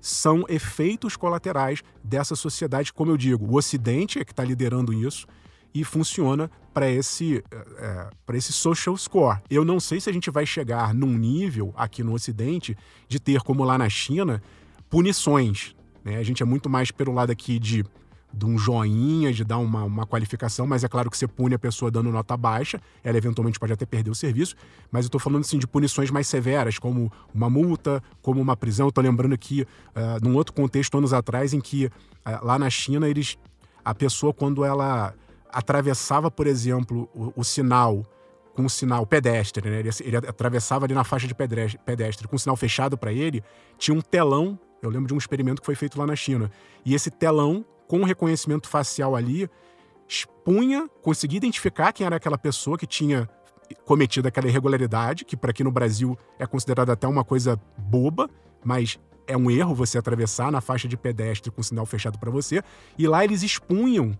são 0.00 0.44
efeitos 0.48 1.16
colaterais 1.16 1.82
dessa 2.02 2.34
sociedade, 2.34 2.92
como 2.92 3.10
eu 3.10 3.16
digo, 3.16 3.44
o 3.44 3.56
Ocidente 3.56 4.18
é 4.18 4.24
que 4.24 4.32
está 4.32 4.42
liderando 4.42 4.92
isso 4.92 5.26
e 5.74 5.84
funciona 5.84 6.50
para 6.72 6.90
esse, 6.90 7.44
é, 7.78 8.10
esse 8.34 8.52
social 8.52 8.96
score. 8.96 9.38
Eu 9.50 9.64
não 9.64 9.78
sei 9.78 10.00
se 10.00 10.08
a 10.08 10.12
gente 10.12 10.30
vai 10.30 10.46
chegar 10.46 10.94
num 10.94 11.16
nível 11.16 11.72
aqui 11.76 12.02
no 12.02 12.14
Ocidente 12.14 12.76
de 13.08 13.20
ter, 13.20 13.40
como 13.42 13.62
lá 13.62 13.76
na 13.76 13.88
China, 13.88 14.42
punições. 14.88 15.74
Né? 16.04 16.16
A 16.16 16.22
gente 16.22 16.42
é 16.42 16.46
muito 16.46 16.68
mais 16.68 16.90
pelo 16.90 17.12
lado 17.12 17.30
aqui 17.30 17.58
de 17.58 17.84
de 18.32 18.46
um 18.46 18.56
joinha, 18.56 19.32
de 19.32 19.44
dar 19.44 19.58
uma, 19.58 19.84
uma 19.84 20.06
qualificação, 20.06 20.66
mas 20.66 20.84
é 20.84 20.88
claro 20.88 21.10
que 21.10 21.16
você 21.16 21.26
pune 21.26 21.54
a 21.54 21.58
pessoa 21.58 21.90
dando 21.90 22.10
nota 22.10 22.36
baixa, 22.36 22.80
ela 23.02 23.18
eventualmente 23.18 23.58
pode 23.58 23.72
até 23.72 23.84
perder 23.84 24.10
o 24.10 24.14
serviço, 24.14 24.54
mas 24.90 25.04
eu 25.04 25.08
estou 25.08 25.20
falando 25.20 25.40
assim 25.40 25.58
de 25.58 25.66
punições 25.66 26.10
mais 26.10 26.26
severas, 26.26 26.78
como 26.78 27.12
uma 27.34 27.50
multa, 27.50 28.02
como 28.22 28.40
uma 28.40 28.56
prisão. 28.56 28.88
Estou 28.88 29.02
lembrando 29.02 29.34
aqui, 29.34 29.62
uh, 29.62 30.24
num 30.24 30.36
outro 30.36 30.52
contexto, 30.52 30.96
anos 30.96 31.12
atrás, 31.12 31.52
em 31.52 31.60
que 31.60 31.86
uh, 31.86 31.90
lá 32.42 32.58
na 32.58 32.70
China, 32.70 33.08
eles, 33.08 33.36
a 33.84 33.94
pessoa, 33.94 34.32
quando 34.32 34.64
ela 34.64 35.14
atravessava, 35.52 36.30
por 36.30 36.46
exemplo, 36.46 37.08
o, 37.14 37.32
o 37.34 37.44
sinal 37.44 38.06
com 38.54 38.64
o 38.64 38.70
sinal 38.70 39.06
pedestre, 39.06 39.68
né? 39.68 39.78
ele, 39.80 39.90
ele 40.00 40.16
atravessava 40.16 40.84
ali 40.84 40.94
na 40.94 41.04
faixa 41.04 41.26
de 41.26 41.34
pedestre, 41.34 42.26
com 42.28 42.36
o 42.36 42.38
sinal 42.38 42.56
fechado 42.56 42.98
para 42.98 43.12
ele, 43.12 43.42
tinha 43.78 43.96
um 43.96 44.00
telão 44.00 44.58
eu 44.82 44.88
lembro 44.88 45.08
de 45.08 45.14
um 45.14 45.18
experimento 45.18 45.60
que 45.60 45.66
foi 45.66 45.74
feito 45.74 45.98
lá 45.98 46.06
na 46.06 46.16
China. 46.16 46.50
E 46.84 46.94
esse 46.94 47.10
telão 47.10 47.64
com 47.86 48.04
reconhecimento 48.04 48.68
facial 48.68 49.16
ali, 49.16 49.48
expunha, 50.08 50.88
conseguia 51.02 51.38
identificar 51.38 51.92
quem 51.92 52.06
era 52.06 52.16
aquela 52.16 52.38
pessoa 52.38 52.78
que 52.78 52.86
tinha 52.86 53.28
cometido 53.84 54.26
aquela 54.26 54.48
irregularidade, 54.48 55.24
que 55.24 55.36
para 55.36 55.50
aqui 55.50 55.62
no 55.62 55.70
Brasil 55.70 56.18
é 56.38 56.46
considerada 56.46 56.92
até 56.92 57.06
uma 57.06 57.24
coisa 57.24 57.60
boba, 57.76 58.28
mas 58.64 58.98
é 59.26 59.36
um 59.36 59.50
erro 59.50 59.74
você 59.74 59.98
atravessar 59.98 60.50
na 60.50 60.60
faixa 60.60 60.88
de 60.88 60.96
pedestre 60.96 61.50
com 61.50 61.60
o 61.60 61.64
sinal 61.64 61.86
fechado 61.86 62.18
para 62.18 62.30
você. 62.30 62.62
E 62.98 63.06
lá 63.06 63.24
eles 63.24 63.42
expunham 63.42 64.18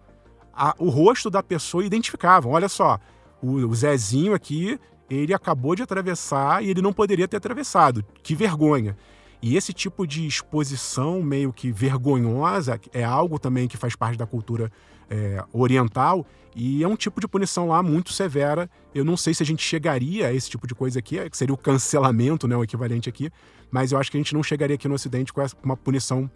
a, 0.52 0.74
o 0.78 0.88
rosto 0.88 1.30
da 1.30 1.42
pessoa 1.42 1.82
e 1.82 1.86
identificavam. 1.86 2.52
Olha 2.52 2.68
só, 2.68 2.98
o, 3.42 3.74
Zezinho 3.74 4.34
aqui, 4.34 4.78
ele 5.08 5.34
acabou 5.34 5.74
de 5.74 5.82
atravessar 5.82 6.62
e 6.64 6.70
ele 6.70 6.82
não 6.82 6.92
poderia 6.92 7.26
ter 7.26 7.36
atravessado. 7.36 8.04
Que 8.22 8.34
vergonha. 8.34 8.96
E 9.42 9.56
esse 9.56 9.72
tipo 9.72 10.06
de 10.06 10.26
exposição 10.26 11.22
meio 11.22 11.52
que 11.52 11.72
vergonhosa 11.72 12.78
é 12.92 13.02
algo 13.02 13.38
também 13.38 13.66
que 13.66 13.76
faz 13.76 13.96
parte 13.96 14.18
da 14.18 14.26
cultura 14.26 14.70
é, 15.08 15.42
oriental 15.52 16.26
e 16.54 16.82
é 16.82 16.88
um 16.88 16.96
tipo 16.96 17.20
de 17.20 17.28
punição 17.28 17.68
lá 17.68 17.82
muito 17.82 18.12
severa. 18.12 18.68
Eu 18.94 19.04
não 19.04 19.16
sei 19.16 19.32
se 19.32 19.42
a 19.42 19.46
gente 19.46 19.62
chegaria 19.62 20.26
a 20.26 20.32
esse 20.32 20.50
tipo 20.50 20.66
de 20.66 20.74
coisa 20.74 20.98
aqui, 20.98 21.28
que 21.30 21.36
seria 21.36 21.54
o 21.54 21.58
cancelamento, 21.58 22.46
né, 22.46 22.56
o 22.56 22.62
equivalente 22.62 23.08
aqui, 23.08 23.30
mas 23.70 23.92
eu 23.92 23.98
acho 23.98 24.10
que 24.10 24.16
a 24.16 24.20
gente 24.20 24.34
não 24.34 24.42
chegaria 24.42 24.74
aqui 24.74 24.88
no 24.88 24.94
Ocidente 24.94 25.32
com 25.32 25.42
uma 25.62 25.76
punição 25.76 26.30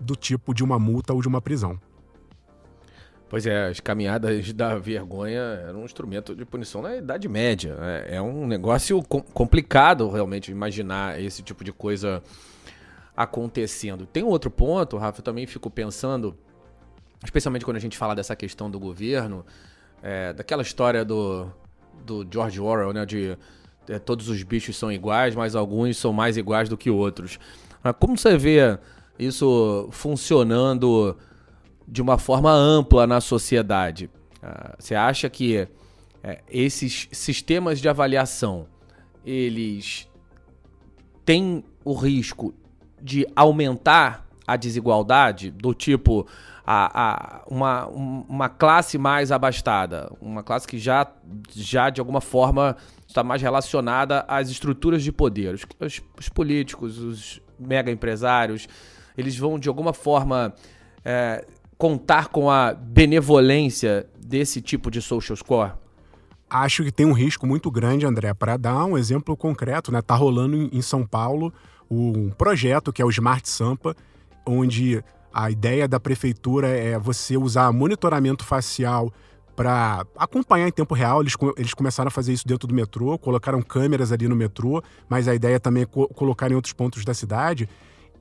do 0.00 0.14
tipo 0.14 0.54
de 0.54 0.62
uma 0.62 0.78
multa 0.78 1.12
ou 1.12 1.20
de 1.20 1.28
uma 1.28 1.40
prisão. 1.40 1.80
Pois 3.28 3.44
é, 3.44 3.66
as 3.66 3.80
caminhadas 3.80 4.52
da 4.52 4.78
vergonha 4.78 5.40
eram 5.40 5.80
um 5.80 5.84
instrumento 5.84 6.34
de 6.34 6.44
punição 6.44 6.80
na 6.80 6.96
Idade 6.96 7.28
Média. 7.28 7.76
É, 7.80 8.16
é 8.16 8.22
um 8.22 8.46
negócio 8.46 9.02
com, 9.02 9.20
complicado 9.20 10.08
realmente 10.08 10.52
imaginar 10.52 11.20
esse 11.20 11.42
tipo 11.42 11.64
de 11.64 11.72
coisa 11.72 12.22
acontecendo. 13.16 14.06
Tem 14.06 14.22
outro 14.22 14.48
ponto, 14.50 14.96
Rafa, 14.96 15.20
eu 15.20 15.24
também 15.24 15.44
fico 15.44 15.68
pensando, 15.68 16.36
especialmente 17.24 17.64
quando 17.64 17.78
a 17.78 17.80
gente 17.80 17.98
fala 17.98 18.14
dessa 18.14 18.36
questão 18.36 18.70
do 18.70 18.78
governo, 18.78 19.44
é, 20.00 20.32
daquela 20.32 20.62
história 20.62 21.04
do, 21.04 21.50
do 22.04 22.24
George 22.30 22.60
Orwell, 22.60 22.92
né, 22.92 23.04
de 23.04 23.36
é, 23.88 23.98
todos 23.98 24.28
os 24.28 24.40
bichos 24.44 24.76
são 24.76 24.92
iguais, 24.92 25.34
mas 25.34 25.56
alguns 25.56 25.96
são 25.96 26.12
mais 26.12 26.36
iguais 26.36 26.68
do 26.68 26.76
que 26.76 26.90
outros. 26.90 27.40
Como 27.98 28.16
você 28.16 28.36
vê 28.36 28.78
isso 29.18 29.88
funcionando 29.90 31.16
de 31.86 32.02
uma 32.02 32.18
forma 32.18 32.50
ampla 32.50 33.06
na 33.06 33.20
sociedade. 33.20 34.10
Uh, 34.42 34.74
você 34.78 34.94
acha 34.94 35.28
que 35.30 35.68
é, 36.22 36.42
esses 36.50 37.08
sistemas 37.12 37.80
de 37.80 37.88
avaliação 37.88 38.66
eles 39.24 40.08
têm 41.24 41.64
o 41.84 41.94
risco 41.94 42.54
de 43.00 43.26
aumentar 43.34 44.26
a 44.46 44.56
desigualdade 44.56 45.50
do 45.50 45.74
tipo 45.74 46.26
a, 46.64 47.38
a, 47.38 47.42
uma, 47.48 47.86
uma 47.86 48.48
classe 48.48 48.98
mais 48.98 49.30
abastada, 49.30 50.12
uma 50.20 50.42
classe 50.42 50.66
que 50.66 50.78
já, 50.78 51.06
já 51.54 51.90
de 51.90 52.00
alguma 52.00 52.20
forma 52.20 52.76
está 53.06 53.22
mais 53.22 53.40
relacionada 53.40 54.24
às 54.26 54.48
estruturas 54.50 55.02
de 55.02 55.12
poder. 55.12 55.54
Os, 55.54 55.62
os, 55.80 56.02
os 56.18 56.28
políticos, 56.28 56.98
os 56.98 57.40
mega 57.58 57.90
empresários, 57.90 58.68
eles 59.16 59.36
vão 59.36 59.58
de 59.58 59.68
alguma 59.68 59.92
forma 59.92 60.54
é, 61.04 61.46
contar 61.78 62.28
com 62.28 62.50
a 62.50 62.72
benevolência 62.72 64.06
desse 64.18 64.60
tipo 64.60 64.90
de 64.90 65.00
social 65.00 65.36
score? 65.36 65.72
Acho 66.48 66.84
que 66.84 66.92
tem 66.92 67.04
um 67.06 67.12
risco 67.12 67.46
muito 67.46 67.70
grande, 67.70 68.06
André. 68.06 68.32
Para 68.32 68.56
dar 68.56 68.84
um 68.84 68.96
exemplo 68.96 69.36
concreto, 69.36 69.90
né? 69.90 70.00
Tá 70.00 70.14
rolando 70.14 70.56
em 70.72 70.82
São 70.82 71.04
Paulo 71.04 71.52
um 71.90 72.30
projeto 72.30 72.92
que 72.92 73.02
é 73.02 73.04
o 73.04 73.10
Smart 73.10 73.48
Sampa, 73.48 73.94
onde 74.44 75.02
a 75.32 75.50
ideia 75.50 75.86
da 75.86 76.00
prefeitura 76.00 76.68
é 76.68 76.98
você 76.98 77.36
usar 77.36 77.72
monitoramento 77.72 78.44
facial 78.44 79.12
para 79.54 80.06
acompanhar 80.16 80.68
em 80.68 80.72
tempo 80.72 80.94
real. 80.94 81.20
Eles, 81.20 81.34
eles 81.56 81.74
começaram 81.74 82.08
a 82.08 82.10
fazer 82.10 82.32
isso 82.32 82.46
dentro 82.46 82.68
do 82.68 82.74
metrô, 82.74 83.18
colocaram 83.18 83.60
câmeras 83.62 84.12
ali 84.12 84.28
no 84.28 84.36
metrô, 84.36 84.82
mas 85.08 85.26
a 85.26 85.34
ideia 85.34 85.58
também 85.58 85.82
é 85.82 85.86
co 85.86 86.08
colocar 86.08 86.50
em 86.50 86.54
outros 86.54 86.72
pontos 86.72 87.04
da 87.04 87.14
cidade. 87.14 87.68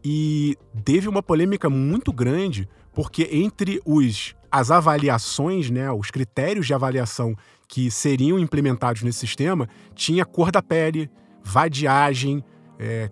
E 0.08 0.56
teve 0.84 1.10
uma 1.10 1.24
polêmica 1.24 1.68
muito 1.68 2.14
grande, 2.14 2.70
porque 2.94 3.28
entre 3.32 3.82
os 3.84 4.36
as 4.52 4.72
avaliações, 4.72 5.70
né, 5.70 5.92
os 5.92 6.10
critérios 6.10 6.68
de 6.68 6.74
avaliação 6.74 7.36
que 7.68 7.92
seriam 7.92 8.40
implementados 8.40 9.02
nesse 9.02 9.20
sistema, 9.20 9.68
tinha 9.94 10.24
cor 10.24 10.50
da 10.50 10.62
pele, 10.62 11.10
vadiagem, 11.44 12.42
é, 12.80 13.10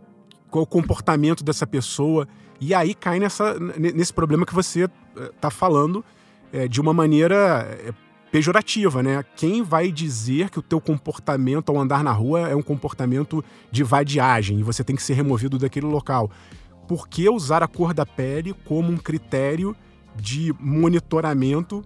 qual 0.50 0.64
o 0.64 0.68
comportamento 0.68 1.44
dessa 1.44 1.66
pessoa. 1.66 2.28
E 2.62 2.74
aí 2.74 2.94
cai 2.94 3.20
nessa, 3.20 3.60
nesse 3.60 4.14
problema 4.14 4.46
que 4.46 4.54
você 4.54 4.88
está 5.16 5.48
é, 5.48 5.52
falando 5.52 6.06
é, 6.54 6.68
de 6.68 6.80
uma 6.80 6.94
maneira 6.94 7.68
é, 7.84 7.92
pejorativa, 8.32 9.04
né? 9.04 9.26
Quem 9.36 9.62
vai 9.62 9.92
dizer 9.92 10.50
que 10.50 10.60
o 10.60 10.62
teu 10.62 10.80
comportamento 10.80 11.70
ao 11.70 11.80
andar 11.80 12.04
na 12.04 12.12
rua 12.12 12.48
é 12.48 12.56
um 12.56 12.62
comportamento 12.62 13.44
de 13.70 13.84
vadiagem 13.84 14.60
e 14.60 14.64
você 14.64 14.84
tem 14.84 14.96
que 14.96 15.04
ser 15.04 15.14
removido 15.14 15.58
daquele 15.58 15.88
local? 15.88 16.32
Por 16.88 17.08
que 17.08 17.30
usar 17.30 17.63
a 17.63 17.68
cor 17.68 17.94
da 17.94 18.06
pele 18.06 18.54
como 18.66 18.92
um 18.92 18.98
critério 18.98 19.75
de 20.16 20.54
monitoramento 20.60 21.84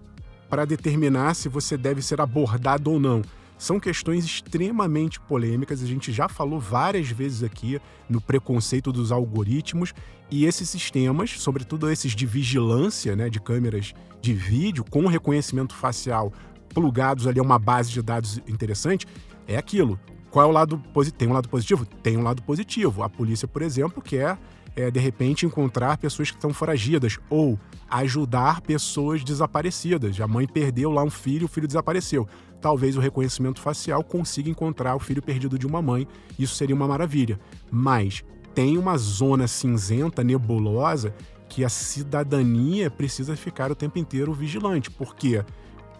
para 0.48 0.64
determinar 0.64 1.34
se 1.34 1.48
você 1.48 1.76
deve 1.76 2.02
ser 2.02 2.20
abordado 2.20 2.90
ou 2.90 3.00
não? 3.00 3.22
São 3.56 3.80
questões 3.80 4.24
extremamente 4.24 5.18
polêmicas, 5.18 5.82
a 5.82 5.86
gente 5.86 6.12
já 6.12 6.28
falou 6.28 6.60
várias 6.60 7.08
vezes 7.08 7.42
aqui 7.42 7.80
no 8.08 8.20
preconceito 8.20 8.92
dos 8.92 9.10
algoritmos 9.10 9.92
e 10.30 10.44
esses 10.44 10.70
sistemas, 10.70 11.30
sobretudo 11.38 11.90
esses 11.90 12.14
de 12.14 12.24
vigilância, 12.24 13.16
né, 13.16 13.28
de 13.28 13.40
câmeras 13.40 13.94
de 14.20 14.32
vídeo 14.32 14.84
com 14.88 15.06
reconhecimento 15.06 15.74
facial 15.74 16.32
plugados 16.72 17.26
ali 17.26 17.40
a 17.40 17.42
uma 17.42 17.58
base 17.58 17.90
de 17.90 18.00
dados 18.00 18.38
interessante, 18.46 19.06
é 19.46 19.56
aquilo. 19.56 19.98
Qual 20.30 20.44
é 20.44 20.48
o 20.48 20.52
lado 20.52 20.78
positivo? 20.92 21.18
Tem 21.18 21.28
um 21.28 21.32
lado 21.32 21.48
positivo? 21.48 21.86
Tem 21.86 22.16
um 22.16 22.22
lado 22.22 22.42
positivo. 22.42 23.02
A 23.02 23.08
polícia, 23.08 23.48
por 23.48 23.62
exemplo, 23.62 24.02
quer 24.02 24.38
é, 24.78 24.92
de 24.92 25.00
repente 25.00 25.44
encontrar 25.44 25.98
pessoas 25.98 26.30
que 26.30 26.36
estão 26.36 26.54
foragidas 26.54 27.18
ou 27.28 27.58
ajudar 27.90 28.60
pessoas 28.60 29.24
desaparecidas. 29.24 30.20
A 30.20 30.28
mãe 30.28 30.46
perdeu 30.46 30.88
lá 30.92 31.02
um 31.02 31.10
filho, 31.10 31.46
o 31.46 31.48
filho 31.48 31.66
desapareceu. 31.66 32.28
Talvez 32.60 32.96
o 32.96 33.00
reconhecimento 33.00 33.60
facial 33.60 34.04
consiga 34.04 34.48
encontrar 34.48 34.94
o 34.94 35.00
filho 35.00 35.20
perdido 35.20 35.58
de 35.58 35.66
uma 35.66 35.82
mãe. 35.82 36.06
Isso 36.38 36.54
seria 36.54 36.76
uma 36.76 36.86
maravilha. 36.86 37.40
Mas 37.68 38.24
tem 38.54 38.78
uma 38.78 38.96
zona 38.96 39.48
cinzenta, 39.48 40.22
nebulosa, 40.22 41.12
que 41.48 41.64
a 41.64 41.68
cidadania 41.68 42.88
precisa 42.88 43.34
ficar 43.34 43.72
o 43.72 43.74
tempo 43.74 43.98
inteiro 43.98 44.32
vigilante. 44.32 44.92
Por 44.92 45.16
quê? 45.16 45.44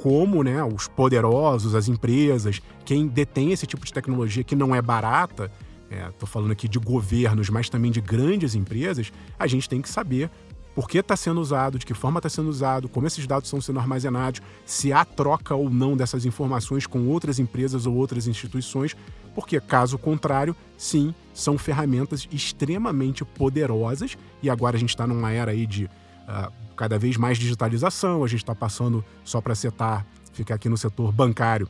como 0.00 0.44
né, 0.44 0.62
os 0.62 0.87
poderosos, 0.87 1.75
as 1.75 1.88
empresas, 1.88 2.62
quem 2.85 3.08
detém 3.08 3.50
esse 3.50 3.66
tipo 3.66 3.85
de 3.85 3.92
tecnologia 3.92 4.44
que 4.44 4.54
não 4.54 4.73
é 4.73 4.80
barata, 4.80 5.50
estou 5.90 6.28
é, 6.28 6.30
falando 6.30 6.52
aqui 6.52 6.68
de 6.68 6.78
governos, 6.78 7.49
mas 7.50 7.68
também 7.68 7.90
de 7.90 8.00
grandes 8.00 8.54
empresas, 8.54 9.12
a 9.38 9.47
gente 9.47 9.68
tem 9.68 9.80
que 9.80 9.88
saber 9.88 10.30
por 10.75 10.88
que 10.88 10.99
está 10.99 11.16
sendo 11.16 11.40
usado, 11.40 11.76
de 11.76 11.85
que 11.85 11.92
forma 11.92 12.21
está 12.21 12.28
sendo 12.28 12.49
usado, 12.49 12.88
como 12.88 13.04
esses 13.07 13.26
dados 13.26 13.49
estão 13.49 13.61
sendo 13.61 13.80
armazenados, 13.80 14.40
se 14.64 14.92
há 14.92 15.04
troca 15.04 15.54
ou 15.54 15.68
não 15.68 15.97
dessas 15.97 16.25
informações 16.25 16.87
com 16.87 17.09
outras 17.09 17.40
empresas 17.40 17.85
ou 17.85 17.97
outras 17.97 18.28
instituições, 18.28 18.95
porque, 19.35 19.61
caso 19.61 19.99
contrário, 19.99 20.54
sim, 20.76 21.12
são 21.35 21.59
ferramentas 21.59 22.28
extremamente 22.30 23.25
poderosas 23.25 24.16
e 24.42 24.49
agora 24.49 24.76
a 24.76 24.78
gente 24.78 24.90
está 24.90 25.04
numa 25.07 25.33
era 25.33 25.50
aí 25.50 25.66
de 25.66 25.87
uh, 25.87 26.52
cada 26.76 26.97
vez 26.97 27.16
mais 27.16 27.38
digitalização, 27.38 28.23
a 28.23 28.28
gente 28.28 28.45
está 28.45 28.54
passando, 28.54 29.04
só 29.25 29.40
para 29.40 29.57
setar, 29.57 30.07
ficar 30.33 30.54
aqui 30.54 30.68
no 30.68 30.76
setor 30.76 31.11
bancário, 31.11 31.68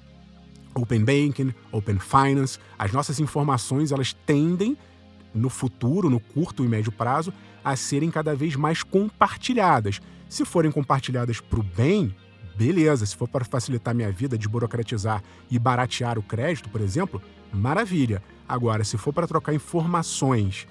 Open 0.75 1.05
Banking, 1.05 1.55
Open 1.73 1.99
Finance, 1.99 2.59
as 2.79 2.93
nossas 2.93 3.21
informações 3.21 3.93
elas 3.93 4.13
tendem 4.13 4.77
no 5.35 5.51
futuro, 5.51 6.09
no 6.09 6.21
curto 6.21 6.65
e 6.65 6.69
médio 6.69 6.93
prazo, 6.93 7.33
a 7.65 7.77
serem 7.77 8.11
cada 8.11 8.35
vez 8.35 8.57
mais 8.57 8.83
compartilhadas. 8.83 10.01
Se 10.29 10.45
forem 10.45 10.71
compartilhadas 10.71 11.41
para 11.41 11.61
o 11.61 11.63
bem, 11.63 12.15
beleza. 12.57 13.07
Se 13.07 13.17
for 13.17 13.29
para 13.29 13.45
facilitar 13.45 13.95
minha 13.95 14.11
vida, 14.11 14.37
desburocratizar 14.37 15.23
e 15.51 15.59
baratear 15.59 16.19
o 16.19 16.23
crédito, 16.23 16.69
por 16.69 16.81
exemplo, 16.81 17.23
maravilha. 17.53 18.23
Agora, 18.49 18.85
se 18.85 18.97
for 18.99 19.13
para 19.13 19.27
trocar 19.27 19.55
informações 19.55 20.67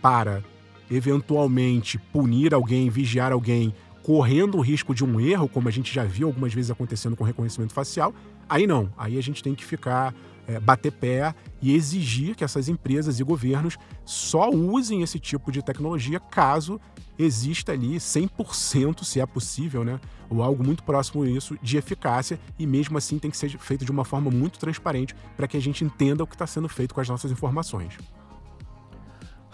para 0.00 0.42
eventualmente 0.90 1.98
punir 1.98 2.54
alguém, 2.54 2.88
vigiar 2.88 3.32
alguém, 3.32 3.74
correndo 4.02 4.56
o 4.56 4.60
risco 4.60 4.94
de 4.94 5.04
um 5.04 5.20
erro, 5.20 5.48
como 5.48 5.68
a 5.68 5.72
gente 5.72 5.92
já 5.92 6.04
viu 6.04 6.28
algumas 6.28 6.54
vezes 6.54 6.70
acontecendo 6.70 7.16
com 7.16 7.24
reconhecimento 7.24 7.74
facial, 7.74 8.14
aí 8.48 8.66
não. 8.66 8.92
Aí 8.96 9.18
a 9.18 9.22
gente 9.22 9.42
tem 9.42 9.54
que 9.54 9.64
ficar, 9.64 10.14
é, 10.46 10.58
bater 10.60 10.92
pé 10.92 11.34
e 11.60 11.74
exigir 11.74 12.34
que 12.34 12.44
essas 12.44 12.68
empresas 12.68 13.18
e 13.18 13.24
governos 13.24 13.76
só 14.04 14.50
usem 14.50 15.02
esse 15.02 15.18
tipo 15.18 15.50
de 15.50 15.62
tecnologia 15.62 16.20
caso 16.20 16.80
exista 17.18 17.72
ali 17.72 17.96
100%, 17.96 19.02
se 19.02 19.20
é 19.20 19.26
possível, 19.26 19.84
né? 19.84 20.00
Ou 20.28 20.42
algo 20.42 20.62
muito 20.62 20.82
próximo 20.82 21.24
disso, 21.24 21.56
de 21.62 21.76
eficácia, 21.76 22.38
e 22.58 22.66
mesmo 22.66 22.98
assim 22.98 23.18
tem 23.18 23.30
que 23.30 23.36
ser 23.36 23.50
feito 23.58 23.84
de 23.84 23.90
uma 23.90 24.04
forma 24.04 24.30
muito 24.30 24.58
transparente 24.58 25.14
para 25.36 25.48
que 25.48 25.56
a 25.56 25.60
gente 25.60 25.84
entenda 25.84 26.22
o 26.22 26.26
que 26.26 26.34
está 26.34 26.46
sendo 26.46 26.68
feito 26.68 26.94
com 26.94 27.00
as 27.00 27.08
nossas 27.08 27.30
informações. 27.30 27.96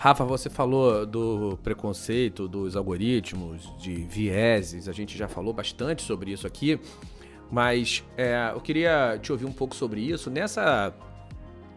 Rafa, 0.03 0.25
você 0.25 0.51
falou 0.51 1.07
do 1.07 1.57
preconceito, 1.63 2.49
dos 2.49 2.75
algoritmos, 2.75 3.73
de 3.79 3.95
vieses, 3.95 4.89
a 4.89 4.93
gente 4.93 5.17
já 5.17 5.29
falou 5.29 5.53
bastante 5.53 6.03
sobre 6.03 6.33
isso 6.33 6.45
aqui, 6.45 6.81
mas 7.53 8.03
é, 8.17 8.51
eu 8.55 8.61
queria 8.63 9.19
te 9.21 9.31
ouvir 9.31 9.45
um 9.45 9.53
pouco 9.53 9.77
sobre 9.77 10.01
isso. 10.01 10.31
Nessa, 10.31 10.91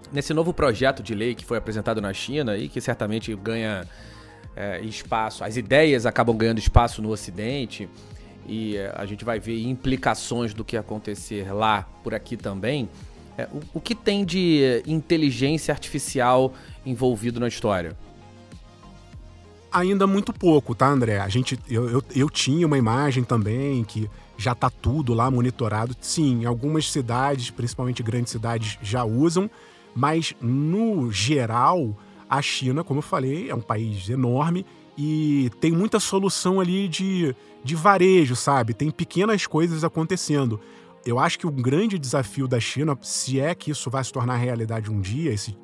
nesse 0.09 0.33
novo 0.33 0.53
projeto 0.53 1.03
de 1.03 1.13
lei 1.13 1.35
que 1.35 1.43
foi 1.43 1.57
apresentado 1.57 1.99
na 1.99 2.13
China 2.13 2.55
e 2.55 2.69
que 2.69 2.79
certamente 2.79 3.35
ganha 3.35 3.85
é, 4.55 4.79
espaço, 4.79 5.43
as 5.43 5.57
ideias 5.57 6.05
acabam 6.05 6.37
ganhando 6.37 6.59
espaço 6.59 7.01
no 7.01 7.09
Ocidente 7.09 7.89
e 8.47 8.77
é, 8.77 8.93
a 8.95 9.05
gente 9.05 9.25
vai 9.25 9.37
ver 9.37 9.61
implicações 9.63 10.53
do 10.53 10.63
que 10.63 10.77
acontecer 10.77 11.51
lá 11.51 11.85
por 12.01 12.15
aqui 12.15 12.37
também. 12.37 12.87
É, 13.37 13.43
o, 13.51 13.77
o 13.77 13.81
que 13.81 13.93
tem 13.93 14.23
de 14.23 14.81
inteligência 14.87 15.73
artificial 15.73 16.53
envolvido 16.85 17.37
na 17.37 17.49
história? 17.49 17.97
ainda 19.73 20.07
muito 20.07 20.31
pouco, 20.31 20.73
tá, 20.73 20.87
André? 20.87 21.19
A 21.19 21.27
gente, 21.27 21.59
eu, 21.69 21.89
eu, 21.89 22.03
eu 22.15 22.29
tinha 22.29 22.65
uma 22.65 22.77
imagem 22.77 23.25
também 23.25 23.83
que 23.83 24.09
já 24.37 24.53
tá 24.53 24.69
tudo 24.69 25.13
lá 25.13 25.29
monitorado. 25.29 25.95
Sim, 25.99 26.45
algumas 26.45 26.91
cidades, 26.91 27.49
principalmente 27.49 28.03
grandes 28.03 28.31
cidades, 28.31 28.77
já 28.81 29.03
usam, 29.03 29.49
mas 29.95 30.33
no 30.41 31.11
geral, 31.11 31.97
a 32.29 32.41
China, 32.41 32.83
como 32.83 32.99
eu 32.99 33.03
falei, 33.03 33.49
é 33.49 33.55
um 33.55 33.61
país 33.61 34.09
enorme 34.09 34.65
e 34.97 35.51
tem 35.59 35.71
muita 35.71 35.99
solução 35.99 36.59
ali 36.59 36.87
de, 36.87 37.35
de 37.63 37.75
varejo, 37.75 38.35
sabe? 38.35 38.73
Tem 38.73 38.89
pequenas 38.89 39.45
coisas 39.45 39.83
acontecendo. 39.83 40.59
Eu 41.05 41.19
acho 41.19 41.37
que 41.37 41.45
o 41.45 41.51
grande 41.51 41.99
desafio 41.99 42.47
da 42.47 42.59
China, 42.59 42.97
se 43.01 43.39
é 43.39 43.53
que 43.53 43.71
isso 43.71 43.89
vai 43.89 44.03
se 44.03 44.11
tornar 44.11 44.37
realidade 44.37 44.89
um 44.89 44.99
dia, 44.99 45.31
esse 45.31 45.55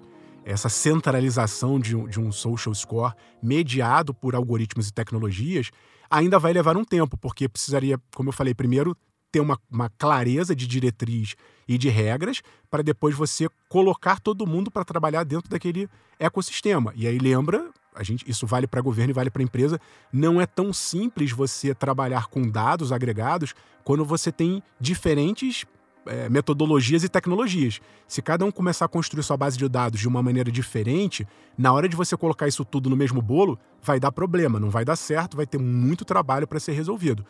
essa 0.43 0.69
centralização 0.69 1.79
de 1.79 1.95
de 2.07 2.19
um 2.19 2.31
social 2.31 2.73
score 2.73 3.13
mediado 3.41 4.11
por 4.11 4.33
algoritmos 4.33 4.87
e 4.87 4.93
tecnologias 4.93 5.69
ainda 6.11 6.37
vai 6.37 6.51
levar 6.51 6.75
um 6.75 6.83
tempo, 6.83 7.17
porque 7.17 7.47
precisaria, 7.47 7.99
como 8.13 8.29
eu 8.29 8.33
falei, 8.33 8.53
primeiro 8.53 8.95
ter 9.31 9.39
uma, 9.39 9.57
uma 9.71 9.89
clareza 9.89 10.53
de 10.53 10.67
diretriz 10.67 11.35
e 11.65 11.77
de 11.77 11.87
regras 11.87 12.41
para 12.69 12.83
depois 12.83 13.15
você 13.15 13.47
colocar 13.69 14.19
todo 14.19 14.45
mundo 14.45 14.69
para 14.69 14.83
trabalhar 14.83 15.23
dentro 15.23 15.49
daquele 15.49 15.89
ecossistema. 16.19 16.91
E 16.97 17.07
aí 17.07 17.17
lembra, 17.17 17.69
a 17.95 18.03
gente, 18.03 18.29
isso 18.29 18.45
vale 18.45 18.67
para 18.67 18.81
governo 18.81 19.11
e 19.11 19.13
vale 19.13 19.29
para 19.29 19.41
empresa, 19.41 19.79
não 20.11 20.41
é 20.41 20.45
tão 20.45 20.73
simples 20.73 21.31
você 21.31 21.73
trabalhar 21.73 22.27
com 22.27 22.41
dados 22.41 22.91
agregados 22.91 23.55
quando 23.85 24.03
você 24.03 24.33
tem 24.33 24.61
diferentes 24.79 25.65
é, 26.05 26.29
metodologias 26.29 27.03
e 27.03 27.09
tecnologias. 27.09 27.79
Se 28.07 28.21
cada 28.21 28.45
um 28.45 28.51
começar 28.51 28.85
a 28.85 28.87
construir 28.87 29.23
sua 29.23 29.37
base 29.37 29.57
de 29.57 29.67
dados 29.67 29.99
de 29.99 30.07
uma 30.07 30.21
maneira 30.21 30.51
diferente, 30.51 31.27
na 31.57 31.71
hora 31.73 31.87
de 31.87 31.95
você 31.95 32.15
colocar 32.17 32.47
isso 32.47 32.65
tudo 32.65 32.89
no 32.89 32.95
mesmo 32.95 33.21
bolo, 33.21 33.59
vai 33.81 33.99
dar 33.99 34.11
problema, 34.11 34.59
não 34.59 34.69
vai 34.69 34.85
dar 34.85 34.95
certo, 34.95 35.37
vai 35.37 35.45
ter 35.45 35.57
muito 35.57 36.05
trabalho 36.05 36.47
para 36.47 36.59
ser 36.59 36.73
resolvido. 36.73 37.25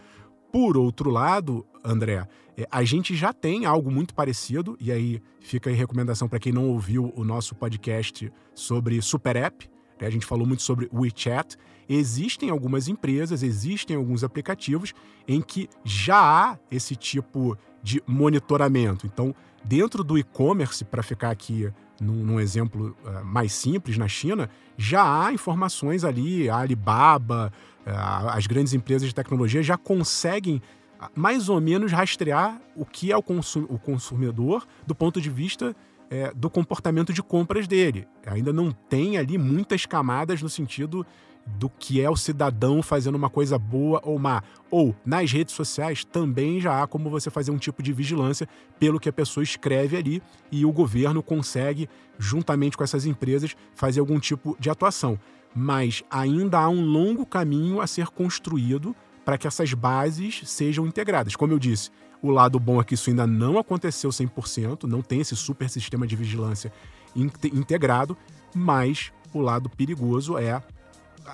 Por 0.51 0.77
outro 0.77 1.09
lado, 1.09 1.65
André, 1.83 2.27
é, 2.57 2.67
a 2.69 2.83
gente 2.83 3.15
já 3.15 3.31
tem 3.31 3.65
algo 3.65 3.89
muito 3.89 4.13
parecido, 4.13 4.77
e 4.79 4.91
aí 4.91 5.21
fica 5.39 5.69
aí 5.69 5.75
recomendação 5.75 6.27
para 6.27 6.39
quem 6.39 6.51
não 6.51 6.67
ouviu 6.69 7.13
o 7.15 7.23
nosso 7.23 7.55
podcast 7.55 8.31
sobre 8.53 9.01
Super 9.01 9.37
App. 9.37 9.69
Né? 9.99 10.07
A 10.07 10.09
gente 10.09 10.25
falou 10.25 10.45
muito 10.45 10.63
sobre 10.63 10.89
WeChat. 10.93 11.55
Existem 11.87 12.49
algumas 12.49 12.87
empresas, 12.87 13.43
existem 13.43 13.95
alguns 13.95 14.23
aplicativos 14.23 14.93
em 15.27 15.41
que 15.41 15.69
já 15.83 16.19
há 16.19 16.59
esse 16.69 16.95
tipo 16.95 17.57
de 17.83 18.01
monitoramento. 18.05 19.05
Então, 19.05 19.33
dentro 19.63 20.03
do 20.03 20.17
e-commerce, 20.17 20.83
para 20.83 21.03
ficar 21.03 21.29
aqui 21.29 21.71
num, 21.99 22.25
num 22.25 22.39
exemplo 22.39 22.95
uh, 23.03 23.23
mais 23.25 23.53
simples 23.53 23.97
na 23.97 24.07
China, 24.07 24.49
já 24.77 25.25
há 25.25 25.33
informações 25.33 26.03
ali, 26.03 26.49
a 26.49 26.57
Alibaba, 26.57 27.51
uh, 27.85 28.29
as 28.29 28.47
grandes 28.47 28.73
empresas 28.73 29.07
de 29.07 29.15
tecnologia 29.15 29.61
já 29.61 29.77
conseguem 29.77 30.61
uh, 30.99 31.07
mais 31.15 31.49
ou 31.49 31.61
menos 31.61 31.91
rastrear 31.91 32.59
o 32.75 32.85
que 32.85 33.11
é 33.11 33.17
o, 33.17 33.21
consum 33.21 33.65
o 33.69 33.77
consumidor 33.77 34.67
do 34.85 34.95
ponto 34.95 35.21
de 35.21 35.29
vista 35.29 35.75
é, 36.11 36.33
do 36.35 36.49
comportamento 36.49 37.13
de 37.13 37.23
compras 37.23 37.67
dele. 37.67 38.05
Ainda 38.27 38.51
não 38.51 38.71
tem 38.71 39.17
ali 39.17 39.37
muitas 39.37 39.85
camadas 39.85 40.41
no 40.41 40.49
sentido 40.49 41.07
do 41.45 41.69
que 41.69 42.01
é 42.01 42.09
o 42.09 42.15
cidadão 42.15 42.81
fazendo 42.81 43.15
uma 43.15 43.29
coisa 43.29 43.57
boa 43.57 44.01
ou 44.03 44.17
má. 44.17 44.43
Ou 44.69 44.95
nas 45.05 45.31
redes 45.31 45.55
sociais 45.55 46.03
também 46.03 46.59
já 46.59 46.81
há 46.81 46.87
como 46.87 47.09
você 47.09 47.29
fazer 47.29 47.51
um 47.51 47.57
tipo 47.57 47.83
de 47.83 47.93
vigilância 47.93 48.47
pelo 48.79 48.99
que 48.99 49.09
a 49.09 49.13
pessoa 49.13 49.43
escreve 49.43 49.97
ali 49.97 50.23
e 50.51 50.65
o 50.65 50.71
governo 50.71 51.21
consegue, 51.21 51.89
juntamente 52.17 52.77
com 52.77 52.83
essas 52.83 53.05
empresas, 53.05 53.55
fazer 53.75 53.99
algum 53.99 54.19
tipo 54.19 54.55
de 54.59 54.69
atuação. 54.69 55.19
Mas 55.53 56.03
ainda 56.09 56.59
há 56.59 56.69
um 56.69 56.85
longo 56.85 57.25
caminho 57.25 57.81
a 57.81 57.87
ser 57.87 58.07
construído 58.07 58.95
para 59.25 59.37
que 59.37 59.47
essas 59.47 59.73
bases 59.73 60.41
sejam 60.45 60.87
integradas. 60.87 61.35
Como 61.35 61.53
eu 61.53 61.59
disse, 61.59 61.89
o 62.21 62.29
lado 62.29 62.59
bom 62.59 62.79
é 62.79 62.83
que 62.83 62.93
isso 62.93 63.09
ainda 63.09 63.27
não 63.27 63.57
aconteceu 63.57 64.09
100%, 64.09 64.83
não 64.83 65.01
tem 65.01 65.21
esse 65.21 65.35
super 65.35 65.69
sistema 65.69 66.07
de 66.07 66.15
vigilância 66.15 66.71
integrado, 67.15 68.15
mas 68.55 69.11
o 69.33 69.39
lado 69.39 69.69
perigoso 69.69 70.37
é 70.37 70.61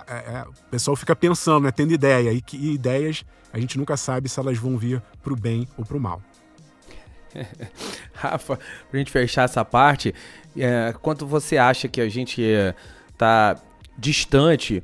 é, 0.08 0.46
o 0.48 0.70
pessoal 0.70 0.96
fica 0.96 1.16
pensando, 1.16 1.64
né, 1.64 1.72
tendo 1.72 1.94
ideia, 1.94 2.32
e 2.32 2.42
que 2.42 2.58
ideias 2.58 3.26
a 3.52 3.60
gente 3.60 3.78
nunca 3.78 3.96
sabe 3.96 4.30
se 4.30 4.40
elas 4.40 4.58
vão 4.58 4.78
vir 4.78 5.02
para 5.24 5.34
o 5.34 5.36
bem 5.36 5.68
ou 5.78 5.86
para 5.86 5.98
o 5.98 6.00
mal. 6.00 6.22
Rafa, 8.14 8.58
para 8.58 8.68
a 8.94 8.98
gente 8.98 9.12
fechar 9.12 9.44
essa 9.44 9.64
parte, 9.64 10.14
é, 10.58 10.94
quanto 11.02 11.26
você 11.26 11.58
acha 11.58 11.88
que 11.88 12.02
a 12.02 12.10
gente 12.10 12.42
está 13.14 13.56
é, 13.58 13.62
distante 13.98 14.84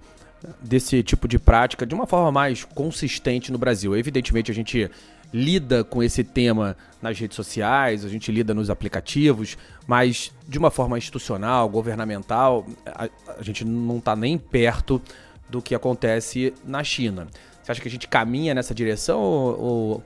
desse 0.61 1.01
tipo 1.03 1.27
de 1.27 1.39
prática 1.39 1.85
de 1.85 1.95
uma 1.95 2.05
forma 2.05 2.31
mais 2.31 2.63
consistente 2.63 3.51
no 3.51 3.57
Brasil? 3.57 3.95
Evidentemente, 3.95 4.51
a 4.51 4.55
gente 4.55 4.89
lida 5.33 5.83
com 5.83 6.03
esse 6.03 6.23
tema 6.23 6.77
nas 7.01 7.19
redes 7.19 7.35
sociais, 7.35 8.05
a 8.05 8.09
gente 8.09 8.31
lida 8.31 8.53
nos 8.53 8.69
aplicativos, 8.69 9.57
mas 9.87 10.31
de 10.47 10.59
uma 10.59 10.69
forma 10.69 10.97
institucional, 10.97 11.67
governamental, 11.67 12.65
a, 12.85 13.09
a 13.39 13.41
gente 13.41 13.65
não 13.65 13.97
está 13.97 14.15
nem 14.15 14.37
perto 14.37 15.01
do 15.49 15.61
que 15.61 15.73
acontece 15.73 16.53
na 16.63 16.83
China. 16.83 17.27
Você 17.61 17.71
acha 17.71 17.81
que 17.81 17.87
a 17.87 17.91
gente 17.91 18.07
caminha 18.07 18.53
nessa 18.53 18.75
direção 18.75 19.19
ou, 19.19 19.59
ou 19.59 20.03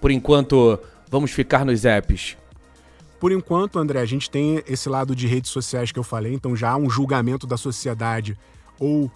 por 0.00 0.10
enquanto, 0.10 0.78
vamos 1.10 1.32
ficar 1.32 1.64
nos 1.64 1.84
apps? 1.84 2.36
Por 3.18 3.32
enquanto, 3.32 3.80
André, 3.80 4.00
a 4.00 4.06
gente 4.06 4.30
tem 4.30 4.62
esse 4.66 4.88
lado 4.88 5.14
de 5.16 5.26
redes 5.26 5.50
sociais 5.50 5.90
que 5.90 5.98
eu 5.98 6.04
falei, 6.04 6.32
então 6.34 6.54
já 6.54 6.70
há 6.70 6.76
um 6.76 6.88
julgamento 6.88 7.48
da 7.48 7.56
sociedade 7.56 8.38
ou 8.78 9.10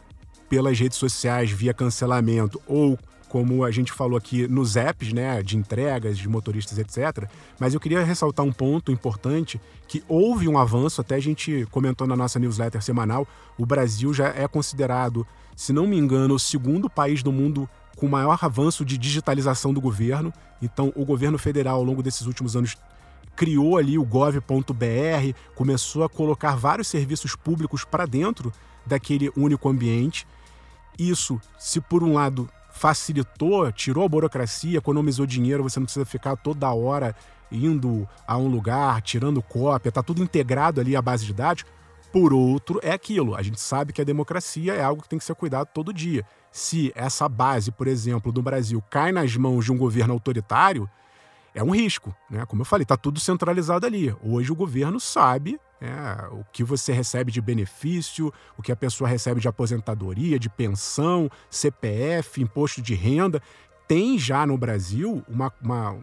pelas 0.48 0.78
redes 0.78 0.98
sociais 0.98 1.50
via 1.50 1.72
cancelamento 1.72 2.60
ou 2.66 2.98
como 3.32 3.64
a 3.64 3.70
gente 3.70 3.90
falou 3.90 4.18
aqui 4.18 4.46
nos 4.46 4.76
apps, 4.76 5.10
né, 5.10 5.42
de 5.42 5.56
entregas, 5.56 6.18
de 6.18 6.28
motoristas, 6.28 6.78
etc. 6.78 7.26
Mas 7.58 7.72
eu 7.72 7.80
queria 7.80 8.04
ressaltar 8.04 8.44
um 8.44 8.52
ponto 8.52 8.92
importante 8.92 9.58
que 9.88 10.04
houve 10.06 10.46
um 10.46 10.58
avanço, 10.58 11.00
até 11.00 11.14
a 11.14 11.18
gente 11.18 11.66
comentou 11.70 12.06
na 12.06 12.14
nossa 12.14 12.38
newsletter 12.38 12.82
semanal, 12.82 13.26
o 13.56 13.64
Brasil 13.64 14.12
já 14.12 14.28
é 14.28 14.46
considerado, 14.46 15.26
se 15.56 15.72
não 15.72 15.86
me 15.86 15.96
engano, 15.96 16.34
o 16.34 16.38
segundo 16.38 16.90
país 16.90 17.22
do 17.22 17.32
mundo 17.32 17.66
com 17.96 18.06
maior 18.06 18.38
avanço 18.42 18.84
de 18.84 18.98
digitalização 18.98 19.72
do 19.72 19.80
governo. 19.80 20.30
Então, 20.60 20.92
o 20.94 21.02
governo 21.02 21.38
federal, 21.38 21.76
ao 21.76 21.84
longo 21.84 22.02
desses 22.02 22.26
últimos 22.26 22.54
anos, 22.54 22.76
criou 23.34 23.78
ali 23.78 23.98
o 23.98 24.04
gov.br, 24.04 25.34
começou 25.54 26.04
a 26.04 26.08
colocar 26.08 26.54
vários 26.54 26.86
serviços 26.86 27.34
públicos 27.34 27.82
para 27.82 28.04
dentro 28.04 28.52
daquele 28.84 29.32
único 29.34 29.70
ambiente. 29.70 30.26
Isso, 30.98 31.40
se 31.58 31.80
por 31.80 32.02
um 32.02 32.12
lado 32.12 32.46
facilitou, 32.82 33.70
tirou 33.70 34.04
a 34.04 34.08
burocracia, 34.08 34.78
economizou 34.78 35.24
dinheiro, 35.24 35.62
você 35.62 35.78
não 35.78 35.84
precisa 35.84 36.04
ficar 36.04 36.34
toda 36.34 36.68
hora 36.72 37.14
indo 37.48 38.08
a 38.26 38.36
um 38.36 38.48
lugar, 38.48 39.00
tirando 39.02 39.40
cópia, 39.40 39.88
está 39.88 40.02
tudo 40.02 40.20
integrado 40.20 40.80
ali 40.80 40.96
à 40.96 41.00
base 41.00 41.24
de 41.24 41.32
dados. 41.32 41.64
Por 42.12 42.34
outro, 42.34 42.80
é 42.82 42.90
aquilo. 42.90 43.36
A 43.36 43.42
gente 43.42 43.60
sabe 43.60 43.92
que 43.92 44.00
a 44.00 44.04
democracia 44.04 44.74
é 44.74 44.82
algo 44.82 45.00
que 45.00 45.08
tem 45.08 45.16
que 45.16 45.24
ser 45.24 45.36
cuidado 45.36 45.68
todo 45.72 45.92
dia. 45.92 46.26
Se 46.50 46.90
essa 46.96 47.28
base, 47.28 47.70
por 47.70 47.86
exemplo, 47.86 48.32
do 48.32 48.42
Brasil 48.42 48.82
cai 48.90 49.12
nas 49.12 49.36
mãos 49.36 49.64
de 49.64 49.70
um 49.70 49.78
governo 49.78 50.12
autoritário, 50.12 50.90
é 51.54 51.62
um 51.62 51.70
risco, 51.70 52.12
né? 52.28 52.44
Como 52.46 52.62
eu 52.62 52.66
falei, 52.66 52.82
está 52.82 52.96
tudo 52.96 53.20
centralizado 53.20 53.86
ali. 53.86 54.12
Hoje 54.24 54.50
o 54.50 54.56
governo 54.56 54.98
sabe 54.98 55.56
é, 55.82 56.28
o 56.28 56.44
que 56.52 56.62
você 56.62 56.92
recebe 56.92 57.32
de 57.32 57.40
benefício, 57.40 58.32
o 58.56 58.62
que 58.62 58.70
a 58.70 58.76
pessoa 58.76 59.10
recebe 59.10 59.40
de 59.40 59.48
aposentadoria, 59.48 60.38
de 60.38 60.48
pensão, 60.48 61.28
CPF, 61.50 62.40
imposto 62.40 62.80
de 62.80 62.94
renda. 62.94 63.42
Tem 63.88 64.16
já 64.16 64.46
no 64.46 64.56
Brasil 64.56 65.24
uma, 65.28 65.52
uma, 65.60 65.98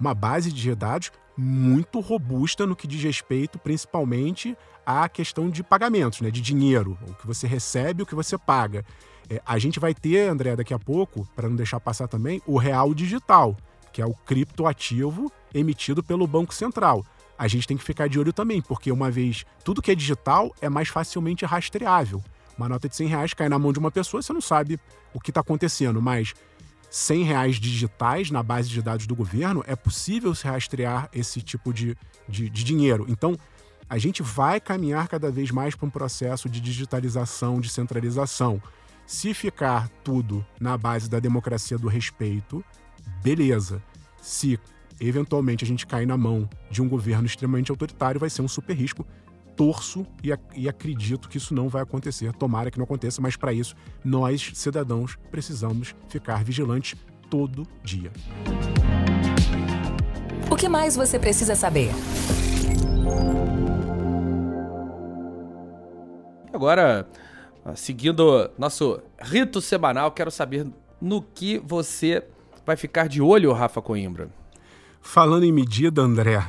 uma 0.00 0.14
base 0.14 0.52
de 0.52 0.74
dados 0.74 1.12
muito 1.36 2.00
robusta 2.00 2.66
no 2.66 2.74
que 2.74 2.88
diz 2.88 3.00
respeito 3.04 3.56
principalmente 3.56 4.58
à 4.84 5.08
questão 5.08 5.48
de 5.48 5.62
pagamentos, 5.62 6.20
né, 6.20 6.30
de 6.30 6.40
dinheiro, 6.40 6.98
o 7.08 7.14
que 7.14 7.26
você 7.26 7.46
recebe, 7.46 8.02
o 8.02 8.06
que 8.06 8.16
você 8.16 8.36
paga. 8.36 8.84
É, 9.30 9.40
a 9.46 9.60
gente 9.60 9.78
vai 9.78 9.94
ter, 9.94 10.28
André, 10.28 10.56
daqui 10.56 10.74
a 10.74 10.78
pouco, 10.78 11.24
para 11.36 11.48
não 11.48 11.54
deixar 11.54 11.78
passar 11.78 12.08
também, 12.08 12.42
o 12.48 12.58
real 12.58 12.92
digital, 12.92 13.56
que 13.92 14.02
é 14.02 14.06
o 14.06 14.12
criptoativo 14.12 15.30
emitido 15.54 16.02
pelo 16.02 16.26
Banco 16.26 16.52
Central 16.52 17.04
a 17.40 17.48
gente 17.48 17.66
tem 17.66 17.74
que 17.74 17.82
ficar 17.82 18.06
de 18.06 18.20
olho 18.20 18.34
também, 18.34 18.60
porque 18.60 18.92
uma 18.92 19.10
vez 19.10 19.46
tudo 19.64 19.80
que 19.80 19.90
é 19.90 19.94
digital 19.94 20.54
é 20.60 20.68
mais 20.68 20.88
facilmente 20.88 21.42
rastreável. 21.46 22.22
Uma 22.58 22.68
nota 22.68 22.86
de 22.86 22.94
100 22.94 23.08
reais 23.08 23.32
cai 23.32 23.48
na 23.48 23.58
mão 23.58 23.72
de 23.72 23.78
uma 23.78 23.90
pessoa, 23.90 24.22
você 24.22 24.30
não 24.30 24.42
sabe 24.42 24.78
o 25.14 25.18
que 25.18 25.30
está 25.30 25.40
acontecendo, 25.40 26.02
mas 26.02 26.34
100 26.90 27.22
reais 27.24 27.56
digitais 27.56 28.30
na 28.30 28.42
base 28.42 28.68
de 28.68 28.82
dados 28.82 29.06
do 29.06 29.16
governo, 29.16 29.64
é 29.66 29.74
possível 29.74 30.34
se 30.34 30.46
rastrear 30.46 31.08
esse 31.14 31.40
tipo 31.40 31.72
de, 31.72 31.96
de, 32.28 32.50
de 32.50 32.62
dinheiro. 32.62 33.06
Então, 33.08 33.38
a 33.88 33.96
gente 33.96 34.22
vai 34.22 34.60
caminhar 34.60 35.08
cada 35.08 35.30
vez 35.30 35.50
mais 35.50 35.74
para 35.74 35.86
um 35.86 35.90
processo 35.90 36.46
de 36.46 36.60
digitalização, 36.60 37.58
de 37.58 37.70
centralização. 37.70 38.62
Se 39.06 39.32
ficar 39.32 39.88
tudo 40.04 40.44
na 40.60 40.76
base 40.76 41.08
da 41.08 41.18
democracia 41.18 41.78
do 41.78 41.88
respeito, 41.88 42.62
beleza. 43.22 43.82
Se 44.20 44.60
eventualmente 45.00 45.64
a 45.64 45.66
gente 45.66 45.86
cair 45.86 46.06
na 46.06 46.16
mão 46.16 46.48
de 46.70 46.82
um 46.82 46.88
governo 46.88 47.26
extremamente 47.26 47.70
autoritário, 47.70 48.20
vai 48.20 48.28
ser 48.28 48.42
um 48.42 48.48
super 48.48 48.74
risco. 48.74 49.06
Torço 49.56 50.06
e, 50.22 50.30
e 50.54 50.68
acredito 50.68 51.28
que 51.28 51.36
isso 51.36 51.54
não 51.54 51.68
vai 51.68 51.82
acontecer. 51.82 52.32
Tomara 52.34 52.70
que 52.70 52.78
não 52.78 52.84
aconteça, 52.84 53.20
mas 53.20 53.36
para 53.36 53.52
isso, 53.52 53.74
nós, 54.04 54.52
cidadãos, 54.54 55.18
precisamos 55.30 55.94
ficar 56.08 56.44
vigilantes 56.44 56.98
todo 57.28 57.66
dia. 57.82 58.10
O 60.50 60.56
que 60.56 60.68
mais 60.68 60.96
você 60.96 61.18
precisa 61.18 61.54
saber? 61.54 61.90
Agora, 66.52 67.08
seguindo 67.74 68.50
nosso 68.58 69.00
rito 69.20 69.60
semanal, 69.60 70.10
quero 70.10 70.30
saber 70.30 70.66
no 71.00 71.22
que 71.22 71.58
você 71.58 72.24
vai 72.66 72.76
ficar 72.76 73.08
de 73.08 73.22
olho, 73.22 73.52
Rafa 73.52 73.80
Coimbra. 73.80 74.28
Falando 75.00 75.44
em 75.44 75.52
medida, 75.52 76.02
André, 76.02 76.42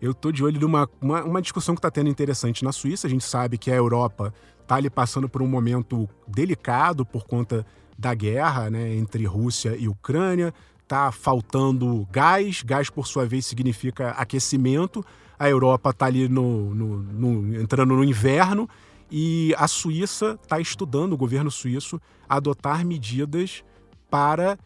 eu 0.00 0.12
estou 0.12 0.30
de 0.30 0.44
olho 0.44 0.60
numa 0.60 0.88
uma, 1.00 1.24
uma 1.24 1.42
discussão 1.42 1.74
que 1.74 1.78
está 1.78 1.90
tendo 1.90 2.08
interessante 2.08 2.62
na 2.62 2.72
Suíça. 2.72 3.06
A 3.06 3.10
gente 3.10 3.24
sabe 3.24 3.58
que 3.58 3.70
a 3.70 3.74
Europa 3.74 4.32
está 4.60 4.76
ali 4.76 4.90
passando 4.90 5.28
por 5.28 5.42
um 5.42 5.46
momento 5.46 6.08
delicado 6.26 7.04
por 7.04 7.24
conta 7.24 7.66
da 7.98 8.14
guerra 8.14 8.70
né, 8.70 8.94
entre 8.94 9.24
Rússia 9.24 9.76
e 9.76 9.88
Ucrânia. 9.88 10.52
Está 10.82 11.10
faltando 11.10 12.06
gás, 12.12 12.62
gás 12.62 12.90
por 12.90 13.06
sua 13.06 13.24
vez 13.24 13.46
significa 13.46 14.10
aquecimento. 14.10 15.04
A 15.38 15.48
Europa 15.48 15.90
está 15.90 16.06
ali 16.06 16.28
no, 16.28 16.74
no, 16.74 16.98
no, 16.98 17.60
entrando 17.60 17.94
no 17.94 18.04
inverno 18.04 18.68
e 19.10 19.54
a 19.56 19.66
Suíça 19.66 20.38
está 20.42 20.60
estudando, 20.60 21.12
o 21.12 21.16
governo 21.16 21.50
suíço, 21.50 22.00
adotar 22.28 22.84
medidas 22.84 23.64
para 24.10 24.58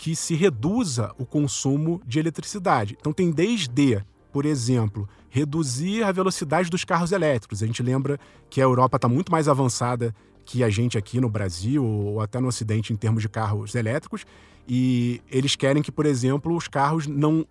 que 0.00 0.16
se 0.16 0.34
reduza 0.34 1.12
o 1.18 1.26
consumo 1.26 2.00
de 2.06 2.18
eletricidade. 2.18 2.96
Então, 2.98 3.12
tem 3.12 3.30
desde, 3.30 4.02
por 4.32 4.46
exemplo, 4.46 5.06
reduzir 5.28 6.02
a 6.02 6.10
velocidade 6.10 6.70
dos 6.70 6.84
carros 6.84 7.12
elétricos. 7.12 7.62
A 7.62 7.66
gente 7.66 7.82
lembra 7.82 8.18
que 8.48 8.62
a 8.62 8.64
Europa 8.64 8.96
está 8.96 9.06
muito 9.06 9.30
mais 9.30 9.46
avançada 9.46 10.14
que 10.42 10.64
a 10.64 10.70
gente 10.70 10.96
aqui 10.96 11.20
no 11.20 11.28
Brasil 11.28 11.84
ou 11.84 12.18
até 12.22 12.40
no 12.40 12.48
Ocidente 12.48 12.94
em 12.94 12.96
termos 12.96 13.20
de 13.20 13.28
carros 13.28 13.74
elétricos. 13.74 14.24
E 14.66 15.20
eles 15.30 15.54
querem 15.54 15.82
que, 15.82 15.92
por 15.92 16.06
exemplo, 16.06 16.56
os 16.56 16.66
carros 16.66 17.06
não 17.06 17.44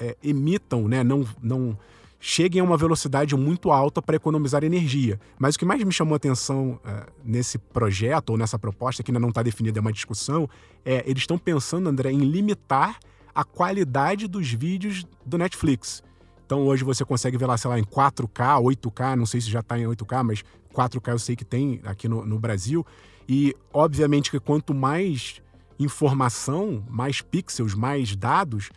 é, 0.00 0.16
emitam, 0.24 0.88
né, 0.88 1.04
não, 1.04 1.24
não 1.40 1.78
cheguem 2.24 2.60
a 2.60 2.64
uma 2.64 2.76
velocidade 2.76 3.34
muito 3.34 3.72
alta 3.72 4.00
para 4.00 4.14
economizar 4.14 4.62
energia. 4.62 5.18
Mas 5.36 5.56
o 5.56 5.58
que 5.58 5.64
mais 5.64 5.82
me 5.82 5.92
chamou 5.92 6.14
a 6.14 6.18
atenção 6.18 6.78
uh, 6.84 7.12
nesse 7.24 7.58
projeto 7.58 8.30
ou 8.30 8.38
nessa 8.38 8.56
proposta, 8.56 9.02
que 9.02 9.10
ainda 9.10 9.18
não 9.18 9.30
está 9.30 9.42
definida, 9.42 9.80
é 9.80 9.82
uma 9.82 9.92
discussão, 9.92 10.48
é 10.84 11.02
eles 11.04 11.24
estão 11.24 11.36
pensando, 11.36 11.88
André, 11.88 12.12
em 12.12 12.20
limitar 12.20 13.00
a 13.34 13.42
qualidade 13.42 14.28
dos 14.28 14.52
vídeos 14.52 15.04
do 15.26 15.36
Netflix. 15.36 16.00
Então 16.46 16.64
hoje 16.64 16.84
você 16.84 17.04
consegue 17.04 17.36
ver 17.36 17.46
lá, 17.46 17.58
sei 17.58 17.68
lá, 17.68 17.76
em 17.76 17.84
4K, 17.84 18.62
8K, 18.62 19.16
não 19.16 19.26
sei 19.26 19.40
se 19.40 19.50
já 19.50 19.58
está 19.58 19.76
em 19.76 19.82
8K, 19.82 20.22
mas 20.22 20.44
4K 20.72 21.10
eu 21.10 21.18
sei 21.18 21.34
que 21.34 21.44
tem 21.44 21.80
aqui 21.82 22.06
no, 22.06 22.24
no 22.24 22.38
Brasil. 22.38 22.86
E 23.28 23.52
obviamente 23.72 24.30
que 24.30 24.38
quanto 24.38 24.72
mais 24.72 25.42
informação, 25.76 26.84
mais 26.88 27.20
pixels, 27.20 27.74
mais 27.74 28.14
dados, 28.14 28.70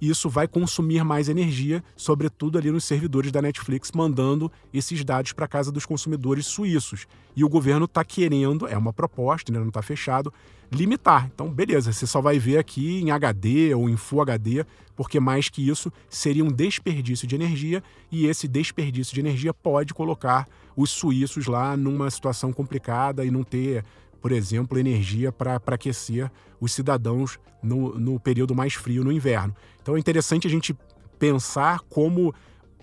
isso 0.00 0.28
vai 0.28 0.46
consumir 0.46 1.04
mais 1.04 1.28
energia, 1.28 1.82
sobretudo 1.96 2.58
ali 2.58 2.70
nos 2.70 2.84
servidores 2.84 3.32
da 3.32 3.42
Netflix, 3.42 3.90
mandando 3.92 4.50
esses 4.72 5.04
dados 5.04 5.32
para 5.32 5.48
casa 5.48 5.72
dos 5.72 5.86
consumidores 5.86 6.46
suíços. 6.46 7.06
E 7.34 7.44
o 7.44 7.48
governo 7.48 7.84
está 7.84 8.04
querendo, 8.04 8.66
é 8.66 8.76
uma 8.76 8.92
proposta, 8.92 9.50
ainda 9.50 9.60
não 9.60 9.68
está 9.68 9.82
fechado, 9.82 10.32
limitar. 10.70 11.30
Então, 11.32 11.48
beleza, 11.48 11.92
você 11.92 12.06
só 12.06 12.20
vai 12.20 12.38
ver 12.38 12.58
aqui 12.58 13.00
em 13.00 13.10
HD 13.10 13.74
ou 13.74 13.88
em 13.88 13.96
Full 13.96 14.22
HD, 14.22 14.64
porque 14.96 15.20
mais 15.20 15.48
que 15.48 15.66
isso 15.66 15.92
seria 16.08 16.44
um 16.44 16.48
desperdício 16.48 17.26
de 17.26 17.34
energia 17.34 17.82
e 18.10 18.26
esse 18.26 18.48
desperdício 18.48 19.14
de 19.14 19.20
energia 19.20 19.54
pode 19.54 19.94
colocar 19.94 20.46
os 20.76 20.90
suíços 20.90 21.46
lá 21.46 21.76
numa 21.76 22.10
situação 22.10 22.52
complicada 22.52 23.24
e 23.24 23.30
não 23.30 23.42
ter 23.42 23.84
por 24.20 24.32
exemplo, 24.32 24.78
energia 24.78 25.30
para 25.30 25.60
aquecer 25.66 26.30
os 26.60 26.72
cidadãos 26.72 27.38
no, 27.62 27.98
no 27.98 28.18
período 28.20 28.54
mais 28.54 28.74
frio, 28.74 29.04
no 29.04 29.12
inverno. 29.12 29.54
Então 29.80 29.96
é 29.96 29.98
interessante 29.98 30.46
a 30.46 30.50
gente 30.50 30.76
pensar 31.18 31.80
como 31.88 32.34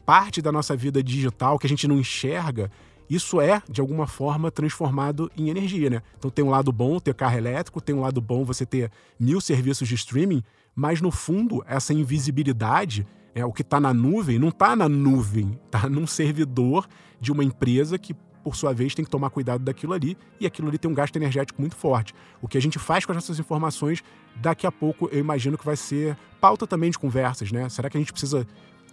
parte 0.05 0.41
da 0.41 0.51
nossa 0.51 0.75
vida 0.75 1.01
digital 1.01 1.57
que 1.57 1.65
a 1.65 1.69
gente 1.69 1.87
não 1.87 1.97
enxerga, 1.97 2.69
isso 3.09 3.39
é, 3.39 3.61
de 3.69 3.81
alguma 3.81 4.07
forma, 4.07 4.49
transformado 4.49 5.31
em 5.37 5.49
energia, 5.49 5.89
né? 5.89 6.01
Então 6.17 6.31
tem 6.31 6.43
um 6.43 6.49
lado 6.49 6.71
bom 6.71 6.99
ter 6.99 7.13
carro 7.13 7.37
elétrico, 7.37 7.81
tem 7.81 7.95
um 7.95 8.01
lado 8.01 8.19
bom 8.19 8.43
você 8.43 8.65
ter 8.65 8.91
mil 9.19 9.39
serviços 9.39 9.87
de 9.87 9.95
streaming, 9.95 10.43
mas 10.75 11.01
no 11.01 11.11
fundo, 11.11 11.63
essa 11.67 11.93
invisibilidade, 11.93 13.05
é, 13.33 13.45
o 13.45 13.53
que 13.53 13.61
está 13.61 13.79
na 13.79 13.93
nuvem, 13.93 14.39
não 14.39 14.49
está 14.49 14.75
na 14.75 14.89
nuvem, 14.89 15.59
está 15.65 15.87
num 15.87 16.07
servidor 16.07 16.87
de 17.19 17.31
uma 17.31 17.43
empresa 17.43 17.97
que, 17.97 18.15
por 18.45 18.55
sua 18.55 18.71
vez, 18.71 18.93
tem 18.93 19.03
que 19.03 19.09
tomar 19.09 19.31
cuidado 19.31 19.63
daquilo 19.63 19.91
ali, 19.91 20.15
e 20.39 20.45
aquilo 20.45 20.67
ali 20.67 20.77
tem 20.77 20.89
um 20.89 20.93
gasto 20.93 21.15
energético 21.15 21.59
muito 21.59 21.75
forte. 21.75 22.13
O 22.39 22.47
que 22.47 22.59
a 22.59 22.61
gente 22.61 22.77
faz 22.77 23.03
com 23.03 23.11
as 23.11 23.15
nossas 23.15 23.39
informações, 23.39 24.03
daqui 24.35 24.67
a 24.67 24.71
pouco 24.71 25.09
eu 25.11 25.17
imagino 25.17 25.57
que 25.57 25.65
vai 25.65 25.75
ser 25.75 26.15
pauta 26.39 26.67
também 26.67 26.91
de 26.91 26.99
conversas, 26.99 27.51
né? 27.51 27.67
Será 27.69 27.89
que 27.89 27.97
a 27.97 27.99
gente 27.99 28.11
precisa 28.11 28.45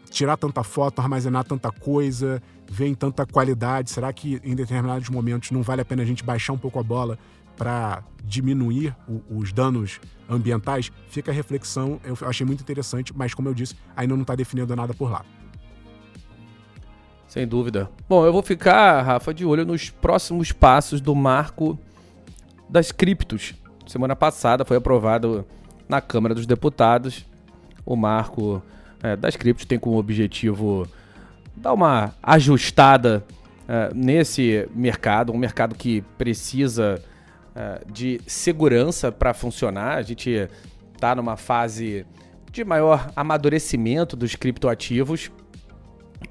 tirar 0.08 0.38
tanta 0.38 0.62
foto, 0.62 1.00
armazenar 1.00 1.44
tanta 1.44 1.70
coisa, 1.70 2.42
ver 2.66 2.86
em 2.86 2.94
tanta 2.94 3.26
qualidade? 3.26 3.90
Será 3.90 4.10
que 4.10 4.40
em 4.42 4.54
determinados 4.54 5.10
momentos 5.10 5.50
não 5.50 5.60
vale 5.60 5.82
a 5.82 5.84
pena 5.84 6.00
a 6.02 6.06
gente 6.06 6.24
baixar 6.24 6.54
um 6.54 6.58
pouco 6.58 6.78
a 6.78 6.82
bola 6.82 7.18
para 7.54 8.02
diminuir 8.24 8.96
o, 9.06 9.20
os 9.36 9.52
danos 9.52 10.00
ambientais? 10.30 10.90
Fica 11.08 11.30
a 11.30 11.34
reflexão, 11.34 12.00
eu 12.02 12.16
achei 12.26 12.46
muito 12.46 12.62
interessante, 12.62 13.12
mas 13.14 13.34
como 13.34 13.50
eu 13.50 13.54
disse, 13.54 13.76
ainda 13.94 14.14
não 14.14 14.22
está 14.22 14.34
definindo 14.34 14.74
nada 14.74 14.94
por 14.94 15.10
lá. 15.10 15.22
Sem 17.32 17.48
dúvida. 17.48 17.88
Bom, 18.06 18.26
eu 18.26 18.30
vou 18.30 18.42
ficar, 18.42 19.00
Rafa, 19.00 19.32
de 19.32 19.42
olho 19.42 19.64
nos 19.64 19.88
próximos 19.88 20.52
passos 20.52 21.00
do 21.00 21.14
marco 21.14 21.78
das 22.68 22.92
criptos. 22.92 23.54
Semana 23.86 24.14
passada 24.14 24.66
foi 24.66 24.76
aprovado 24.76 25.42
na 25.88 25.98
Câmara 25.98 26.34
dos 26.34 26.44
Deputados 26.44 27.24
o 27.86 27.96
marco 27.96 28.62
é, 29.02 29.16
das 29.16 29.34
criptos 29.34 29.64
tem 29.64 29.78
como 29.78 29.96
objetivo 29.96 30.86
dar 31.56 31.72
uma 31.72 32.14
ajustada 32.22 33.24
é, 33.66 33.90
nesse 33.94 34.68
mercado, 34.74 35.32
um 35.32 35.38
mercado 35.38 35.74
que 35.74 36.02
precisa 36.18 37.02
é, 37.56 37.80
de 37.90 38.20
segurança 38.26 39.10
para 39.10 39.32
funcionar. 39.32 39.96
A 39.96 40.02
gente 40.02 40.50
está 40.94 41.14
numa 41.14 41.38
fase 41.38 42.04
de 42.50 42.62
maior 42.62 43.10
amadurecimento 43.16 44.14
dos 44.16 44.34
criptoativos. 44.34 45.30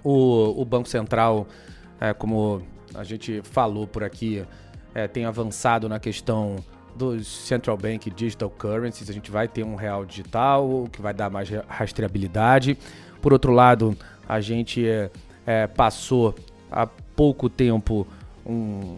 O, 0.04 0.62
o 0.62 0.65
Banco 0.65 0.88
Central, 0.88 1.47
é, 1.99 2.13
como 2.13 2.62
a 2.93 3.04
gente 3.04 3.41
falou 3.43 3.88
por 3.88 4.04
aqui, 4.04 4.43
é, 4.93 5.08
tem 5.08 5.25
avançado 5.25 5.88
na 5.88 5.99
questão 5.99 6.58
dos 6.95 7.27
Central 7.27 7.77
Bank 7.77 8.10
Digital 8.12 8.49
Currencies, 8.49 9.10
a 9.10 9.13
gente 9.13 9.32
vai 9.32 9.47
ter 9.47 9.63
um 9.63 9.75
real 9.75 10.06
digital, 10.06 10.88
que 10.91 11.01
vai 11.01 11.13
dar 11.13 11.30
mais 11.30 11.49
rastreabilidade. 11.67 12.77
Por 13.21 13.32
outro 13.32 13.51
lado, 13.51 13.97
a 14.27 14.41
gente 14.41 14.88
é, 14.88 15.10
é, 15.45 15.67
passou 15.67 16.36
há 16.71 16.86
pouco 16.86 17.49
tempo, 17.49 18.06
um, 18.45 18.97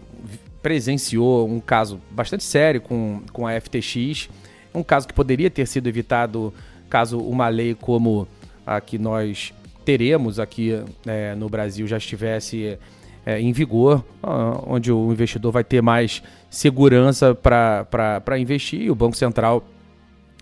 presenciou 0.62 1.48
um 1.48 1.60
caso 1.60 2.00
bastante 2.10 2.42
sério 2.42 2.80
com, 2.80 3.22
com 3.32 3.46
a 3.46 3.60
FTX, 3.60 4.28
um 4.74 4.82
caso 4.82 5.06
que 5.06 5.14
poderia 5.14 5.50
ter 5.50 5.66
sido 5.66 5.88
evitado 5.88 6.52
caso 6.88 7.18
uma 7.18 7.48
lei 7.48 7.74
como 7.74 8.26
a 8.66 8.80
que 8.80 8.98
nós 8.98 9.52
teremos 9.84 10.40
aqui 10.40 10.82
é, 11.06 11.34
no 11.34 11.48
Brasil 11.48 11.86
já 11.86 11.96
estivesse 11.96 12.78
é, 13.26 13.40
em 13.40 13.52
vigor, 13.52 14.04
onde 14.66 14.92
o 14.92 15.12
investidor 15.12 15.52
vai 15.52 15.64
ter 15.64 15.82
mais 15.82 16.22
segurança 16.50 17.34
para 17.34 18.38
investir 18.38 18.82
e 18.82 18.90
o 18.90 18.94
Banco 18.94 19.16
Central 19.16 19.64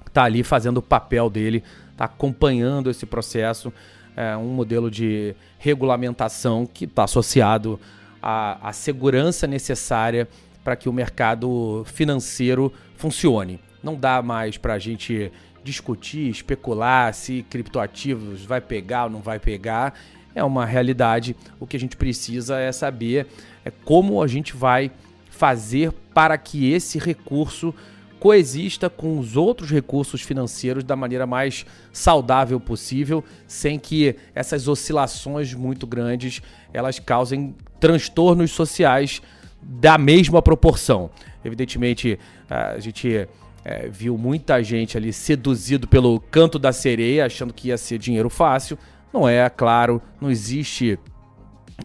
está 0.07 0.25
ali 0.25 0.43
fazendo 0.43 0.79
o 0.79 0.83
papel 0.83 1.31
dele, 1.31 1.63
está 1.91 2.05
acompanhando 2.05 2.91
esse 2.91 3.07
processo, 3.07 3.73
é, 4.17 4.37
um 4.37 4.49
modelo 4.49 4.91
de 4.91 5.35
regulamentação 5.59 6.67
que 6.67 6.85
está 6.85 7.05
associado 7.05 7.81
à, 8.21 8.69
à 8.69 8.73
segurança 8.73 9.47
necessária 9.47 10.29
para 10.63 10.77
que 10.77 10.89
o 10.89 10.93
mercado 10.93 11.83
financeiro 11.87 12.73
funcione. 12.97 13.59
Não 13.83 13.97
dá 13.97 14.23
mais 14.23 14.57
para 14.57 14.75
a 14.75 14.79
gente 14.79 15.33
discutir, 15.65 16.29
especular 16.29 17.13
se 17.15 17.45
criptoativos 17.49 18.45
vai 18.45 18.61
pegar 18.61 19.05
ou 19.05 19.11
não 19.11 19.21
vai 19.21 19.39
pegar 19.39 19.95
é 20.35 20.43
uma 20.43 20.65
realidade. 20.65 21.37
O 21.61 21.67
que 21.67 21.77
a 21.77 21.81
gente 21.81 21.97
precisa 21.97 22.59
é 22.59 22.73
saber 22.73 23.27
é 23.65 23.71
como 23.71 24.23
a 24.23 24.27
gente 24.27 24.55
vai 24.55 24.91
fazer 25.31 25.93
para 26.15 26.37
que 26.39 26.73
esse 26.73 26.99
recurso 26.99 27.75
coexista 28.19 28.89
com 28.89 29.19
os 29.19 29.37
outros 29.37 29.69
recursos 29.71 30.23
financeiros 30.23 30.85
da 30.85 30.95
maneira 30.95 31.27
mais 31.27 31.67
saudável 31.93 32.61
possível, 32.61 33.25
sem 33.49 33.81
que 33.81 34.15
essas 34.33 34.69
oscilações 34.69 35.53
muito 35.55 35.89
grandes 35.89 36.41
elas 36.73 37.01
causem 37.01 37.53
transtornos 37.81 38.53
sociais 38.53 39.21
da 39.61 39.99
mesma 39.99 40.41
proporção. 40.41 41.11
Evidentemente, 41.45 42.17
a 42.49 42.79
gente 42.79 43.29
é, 43.65 43.89
viu 43.89 44.19
muita 44.19 44.63
gente 44.63 44.97
ali 44.97 45.13
seduzido 45.13 45.87
pelo 45.87 46.19
canto 46.19 46.59
da 46.59 46.73
sereia, 46.73 47.27
achando 47.27 47.53
que 47.53 47.69
ia 47.69 47.79
ser 47.79 47.99
dinheiro 47.99 48.29
fácil. 48.29 48.77
Não 49.13 49.29
é, 49.29 49.49
claro, 49.49 50.01
não 50.21 50.31
existe 50.31 50.99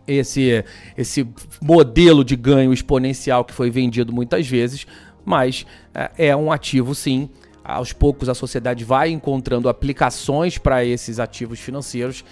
esse, 0.08 0.64
esse 0.98 1.28
modelo 1.62 2.24
de 2.24 2.36
ganho 2.36 2.74
exponencial 2.74 3.46
que 3.46 3.54
foi 3.54 3.70
vendido 3.70 4.12
muitas 4.14 4.48
vezes, 4.48 4.88
mas 5.26 5.66
é, 5.94 6.30
é 6.30 6.36
um 6.36 6.52
ativo 6.52 6.96
sim. 6.96 7.30
Aos 7.64 7.92
poucos 7.92 8.30
a 8.30 8.34
sociedade 8.34 8.86
vai 8.86 9.10
encontrando 9.10 9.68
aplicações 9.68 10.58
para 10.58 10.86
esses 10.86 11.20
ativos 11.20 11.60
financeiros 11.60 12.24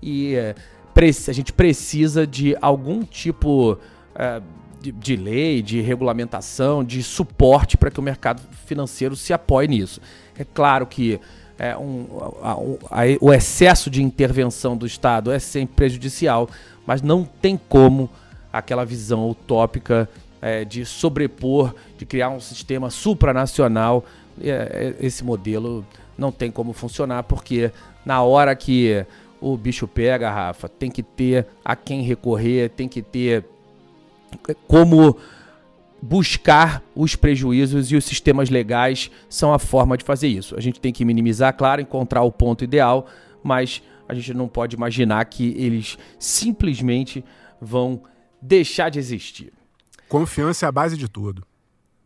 e 0.00 0.36
é, 0.36 0.54
a 1.28 1.32
gente 1.32 1.52
precisa 1.52 2.24
de 2.24 2.56
algum 2.60 3.02
tipo 3.02 3.76
é, 4.14 4.40
de, 4.92 5.16
lei, 5.16 5.62
de 5.62 5.80
regulamentação, 5.80 6.84
de 6.84 7.02
suporte 7.02 7.76
para 7.76 7.90
que 7.90 8.00
o 8.00 8.02
mercado 8.02 8.42
financeiro 8.66 9.16
se 9.16 9.32
apoie 9.32 9.68
nisso. 9.68 10.00
É 10.38 10.44
claro 10.44 10.86
que 10.86 11.20
é, 11.58 11.76
um, 11.76 12.06
a, 12.42 12.52
a, 12.52 13.04
o 13.20 13.32
excesso 13.32 13.88
de 13.88 14.02
intervenção 14.02 14.76
do 14.76 14.86
Estado 14.86 15.30
é 15.30 15.38
sempre 15.38 15.76
prejudicial, 15.76 16.48
mas 16.86 17.00
não 17.00 17.24
tem 17.24 17.56
como 17.56 18.10
aquela 18.52 18.84
visão 18.84 19.28
utópica 19.28 20.08
é, 20.40 20.64
de 20.64 20.84
sobrepor, 20.84 21.74
de 21.96 22.04
criar 22.04 22.30
um 22.30 22.40
sistema 22.40 22.90
supranacional. 22.90 24.04
É, 24.40 24.94
é, 25.00 25.06
esse 25.06 25.24
modelo 25.24 25.86
não 26.18 26.30
tem 26.32 26.50
como 26.50 26.72
funcionar, 26.72 27.22
porque 27.22 27.70
na 28.04 28.22
hora 28.22 28.54
que 28.54 29.04
o 29.40 29.56
bicho 29.56 29.86
pega, 29.86 30.30
Rafa, 30.30 30.68
tem 30.68 30.90
que 30.90 31.02
ter 31.02 31.46
a 31.64 31.76
quem 31.76 32.02
recorrer, 32.02 32.70
tem 32.70 32.88
que 32.88 33.02
ter 33.02 33.44
como 34.66 35.16
buscar 36.00 36.82
os 36.94 37.16
prejuízos 37.16 37.90
e 37.90 37.96
os 37.96 38.04
sistemas 38.04 38.50
legais 38.50 39.10
são 39.28 39.54
a 39.54 39.58
forma 39.58 39.96
de 39.96 40.04
fazer 40.04 40.28
isso. 40.28 40.54
A 40.54 40.60
gente 40.60 40.78
tem 40.78 40.92
que 40.92 41.04
minimizar, 41.04 41.56
claro, 41.56 41.80
encontrar 41.80 42.22
o 42.22 42.30
ponto 42.30 42.62
ideal, 42.62 43.06
mas 43.42 43.82
a 44.06 44.12
gente 44.12 44.34
não 44.34 44.46
pode 44.46 44.76
imaginar 44.76 45.24
que 45.24 45.54
eles 45.56 45.96
simplesmente 46.18 47.24
vão 47.58 48.02
deixar 48.40 48.90
de 48.90 48.98
existir. 48.98 49.52
Confiança 50.06 50.66
é 50.66 50.68
a 50.68 50.72
base 50.72 50.96
de 50.98 51.08
tudo. 51.08 51.46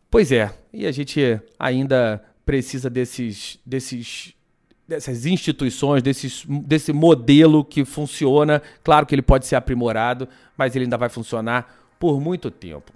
Pois 0.09 0.31
é, 0.31 0.51
e 0.73 0.87
a 0.87 0.91
gente 0.91 1.39
ainda 1.59 2.23
precisa 2.45 2.89
desses, 2.89 3.59
desses 3.65 4.33
dessas 4.87 5.27
instituições, 5.27 6.01
desses, 6.01 6.43
desse 6.47 6.91
modelo 6.91 7.63
que 7.63 7.85
funciona. 7.85 8.59
Claro 8.83 9.05
que 9.05 9.13
ele 9.13 9.21
pode 9.21 9.45
ser 9.45 9.55
aprimorado, 9.55 10.27
mas 10.57 10.75
ele 10.75 10.85
ainda 10.85 10.97
vai 10.97 11.09
funcionar 11.09 11.78
por 11.99 12.19
muito 12.19 12.49
tempo. 12.49 12.91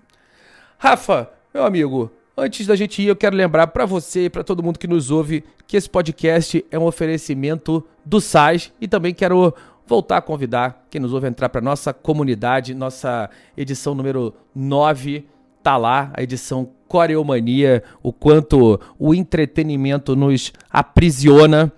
Rafa, 0.78 1.30
meu 1.54 1.66
amigo, 1.66 2.12
antes 2.36 2.66
da 2.66 2.76
gente 2.76 3.02
ir, 3.02 3.08
eu 3.08 3.16
quero 3.16 3.36
lembrar 3.36 3.68
para 3.68 3.86
você 3.86 4.26
e 4.26 4.30
para 4.30 4.44
todo 4.44 4.64
mundo 4.64 4.80
que 4.80 4.88
nos 4.88 5.12
ouve 5.12 5.44
que 5.68 5.78
esse 5.78 5.90
podcast 5.90 6.66
é 6.72 6.80
um 6.80 6.86
oferecimento 6.86 7.86
do 8.06 8.20
SAIS 8.20 8.72
e 8.80 8.88
também 8.88 9.14
quero 9.14 9.54
voltar 9.86 10.18
a 10.18 10.22
convidar 10.22 10.88
quem 10.90 11.02
nos 11.02 11.14
ouve 11.14 11.28
a 11.28 11.30
entrar 11.30 11.50
para 11.50 11.62
nossa 11.62 11.94
comunidade, 11.94 12.74
nossa 12.74 13.30
edição 13.58 13.94
número 13.94 14.34
9 14.56 15.28
tá 15.64 15.78
lá, 15.78 16.12
a 16.14 16.22
edição 16.22 16.70
Coreomania, 16.88 17.82
o 18.04 18.12
quanto 18.12 18.80
o 19.00 19.16
entretenimento 19.16 20.16
nos 20.16 20.52
aprisiona. 20.70 21.72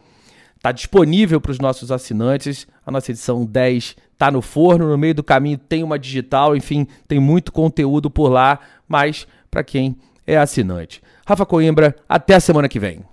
Tá 0.62 0.72
disponível 0.72 1.40
para 1.40 1.52
os 1.52 1.60
nossos 1.60 1.92
assinantes. 1.92 2.68
A 2.84 2.92
nossa 2.92 3.12
edição 3.12 3.46
10 3.46 3.96
tá 4.17 4.32
no 4.32 4.41
forno, 4.41 4.89
no 4.89 4.97
meio 4.97 5.13
do 5.13 5.23
caminho 5.23 5.58
tem 5.58 5.84
uma 5.84 5.99
digital, 5.99 6.56
enfim, 6.56 6.88
tem 7.08 7.19
muito 7.19 7.51
conteúdo 7.51 8.10
por 8.10 8.30
lá, 8.30 8.60
mas 8.88 9.28
para 9.49 9.63
quem 9.63 9.97
é 10.25 10.38
assinante. 10.38 11.01
Rafa 11.25 11.45
Coimbra, 11.45 11.95
até 12.08 12.36
a 12.36 12.39
semana 12.39 12.67
que 12.67 12.80
vem. 12.80 13.04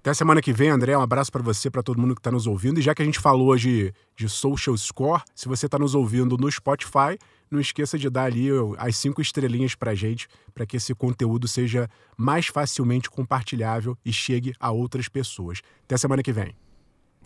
Até 0.00 0.14
semana 0.14 0.40
que 0.40 0.52
vem, 0.52 0.68
André. 0.68 0.96
Um 0.96 1.00
abraço 1.00 1.32
para 1.32 1.42
você, 1.42 1.68
para 1.68 1.82
todo 1.82 2.00
mundo 2.00 2.14
que 2.14 2.20
está 2.20 2.30
nos 2.30 2.46
ouvindo. 2.46 2.78
E 2.78 2.82
já 2.82 2.94
que 2.94 3.02
a 3.02 3.04
gente 3.04 3.18
falou 3.18 3.48
hoje 3.48 3.92
de 4.16 4.28
Social 4.28 4.76
Score, 4.76 5.20
se 5.34 5.48
você 5.48 5.66
está 5.66 5.80
nos 5.80 5.96
ouvindo 5.96 6.36
no 6.36 6.50
Spotify, 6.50 7.18
não 7.50 7.58
esqueça 7.58 7.98
de 7.98 8.08
dar 8.08 8.24
ali 8.24 8.48
as 8.78 8.96
cinco 8.96 9.20
estrelinhas 9.20 9.74
para 9.74 9.96
gente, 9.96 10.28
para 10.54 10.64
que 10.64 10.76
esse 10.76 10.94
conteúdo 10.94 11.48
seja 11.48 11.88
mais 12.16 12.46
facilmente 12.46 13.10
compartilhável 13.10 13.98
e 14.04 14.12
chegue 14.12 14.54
a 14.60 14.70
outras 14.70 15.08
pessoas. 15.08 15.60
Até 15.84 15.96
semana 15.96 16.22
que 16.22 16.32
vem. 16.32 16.54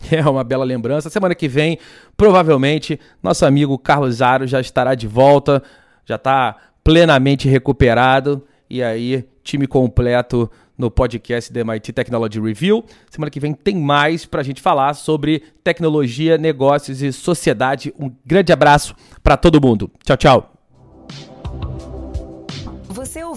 É 0.11 0.27
uma 0.27 0.43
bela 0.43 0.65
lembrança. 0.65 1.09
Semana 1.09 1.35
que 1.35 1.47
vem, 1.47 1.77
provavelmente, 2.17 2.99
nosso 3.21 3.45
amigo 3.45 3.77
Carlos 3.77 4.21
Aro 4.21 4.47
já 4.47 4.59
estará 4.59 4.95
de 4.95 5.07
volta, 5.07 5.61
já 6.05 6.15
está 6.15 6.55
plenamente 6.83 7.47
recuperado. 7.47 8.45
E 8.69 8.81
aí, 8.81 9.25
time 9.43 9.67
completo 9.67 10.49
no 10.77 10.89
podcast 10.89 11.51
da 11.53 11.61
MIT 11.61 11.93
Technology 11.93 12.39
Review. 12.39 12.83
Semana 13.09 13.29
que 13.29 13.39
vem 13.39 13.53
tem 13.53 13.75
mais 13.75 14.25
para 14.25 14.41
a 14.41 14.43
gente 14.43 14.61
falar 14.61 14.93
sobre 14.95 15.43
tecnologia, 15.63 16.37
negócios 16.37 17.01
e 17.01 17.11
sociedade. 17.11 17.93
Um 17.99 18.11
grande 18.25 18.51
abraço 18.51 18.95
para 19.21 19.37
todo 19.37 19.61
mundo. 19.61 19.91
Tchau, 20.03 20.17
tchau. 20.17 20.50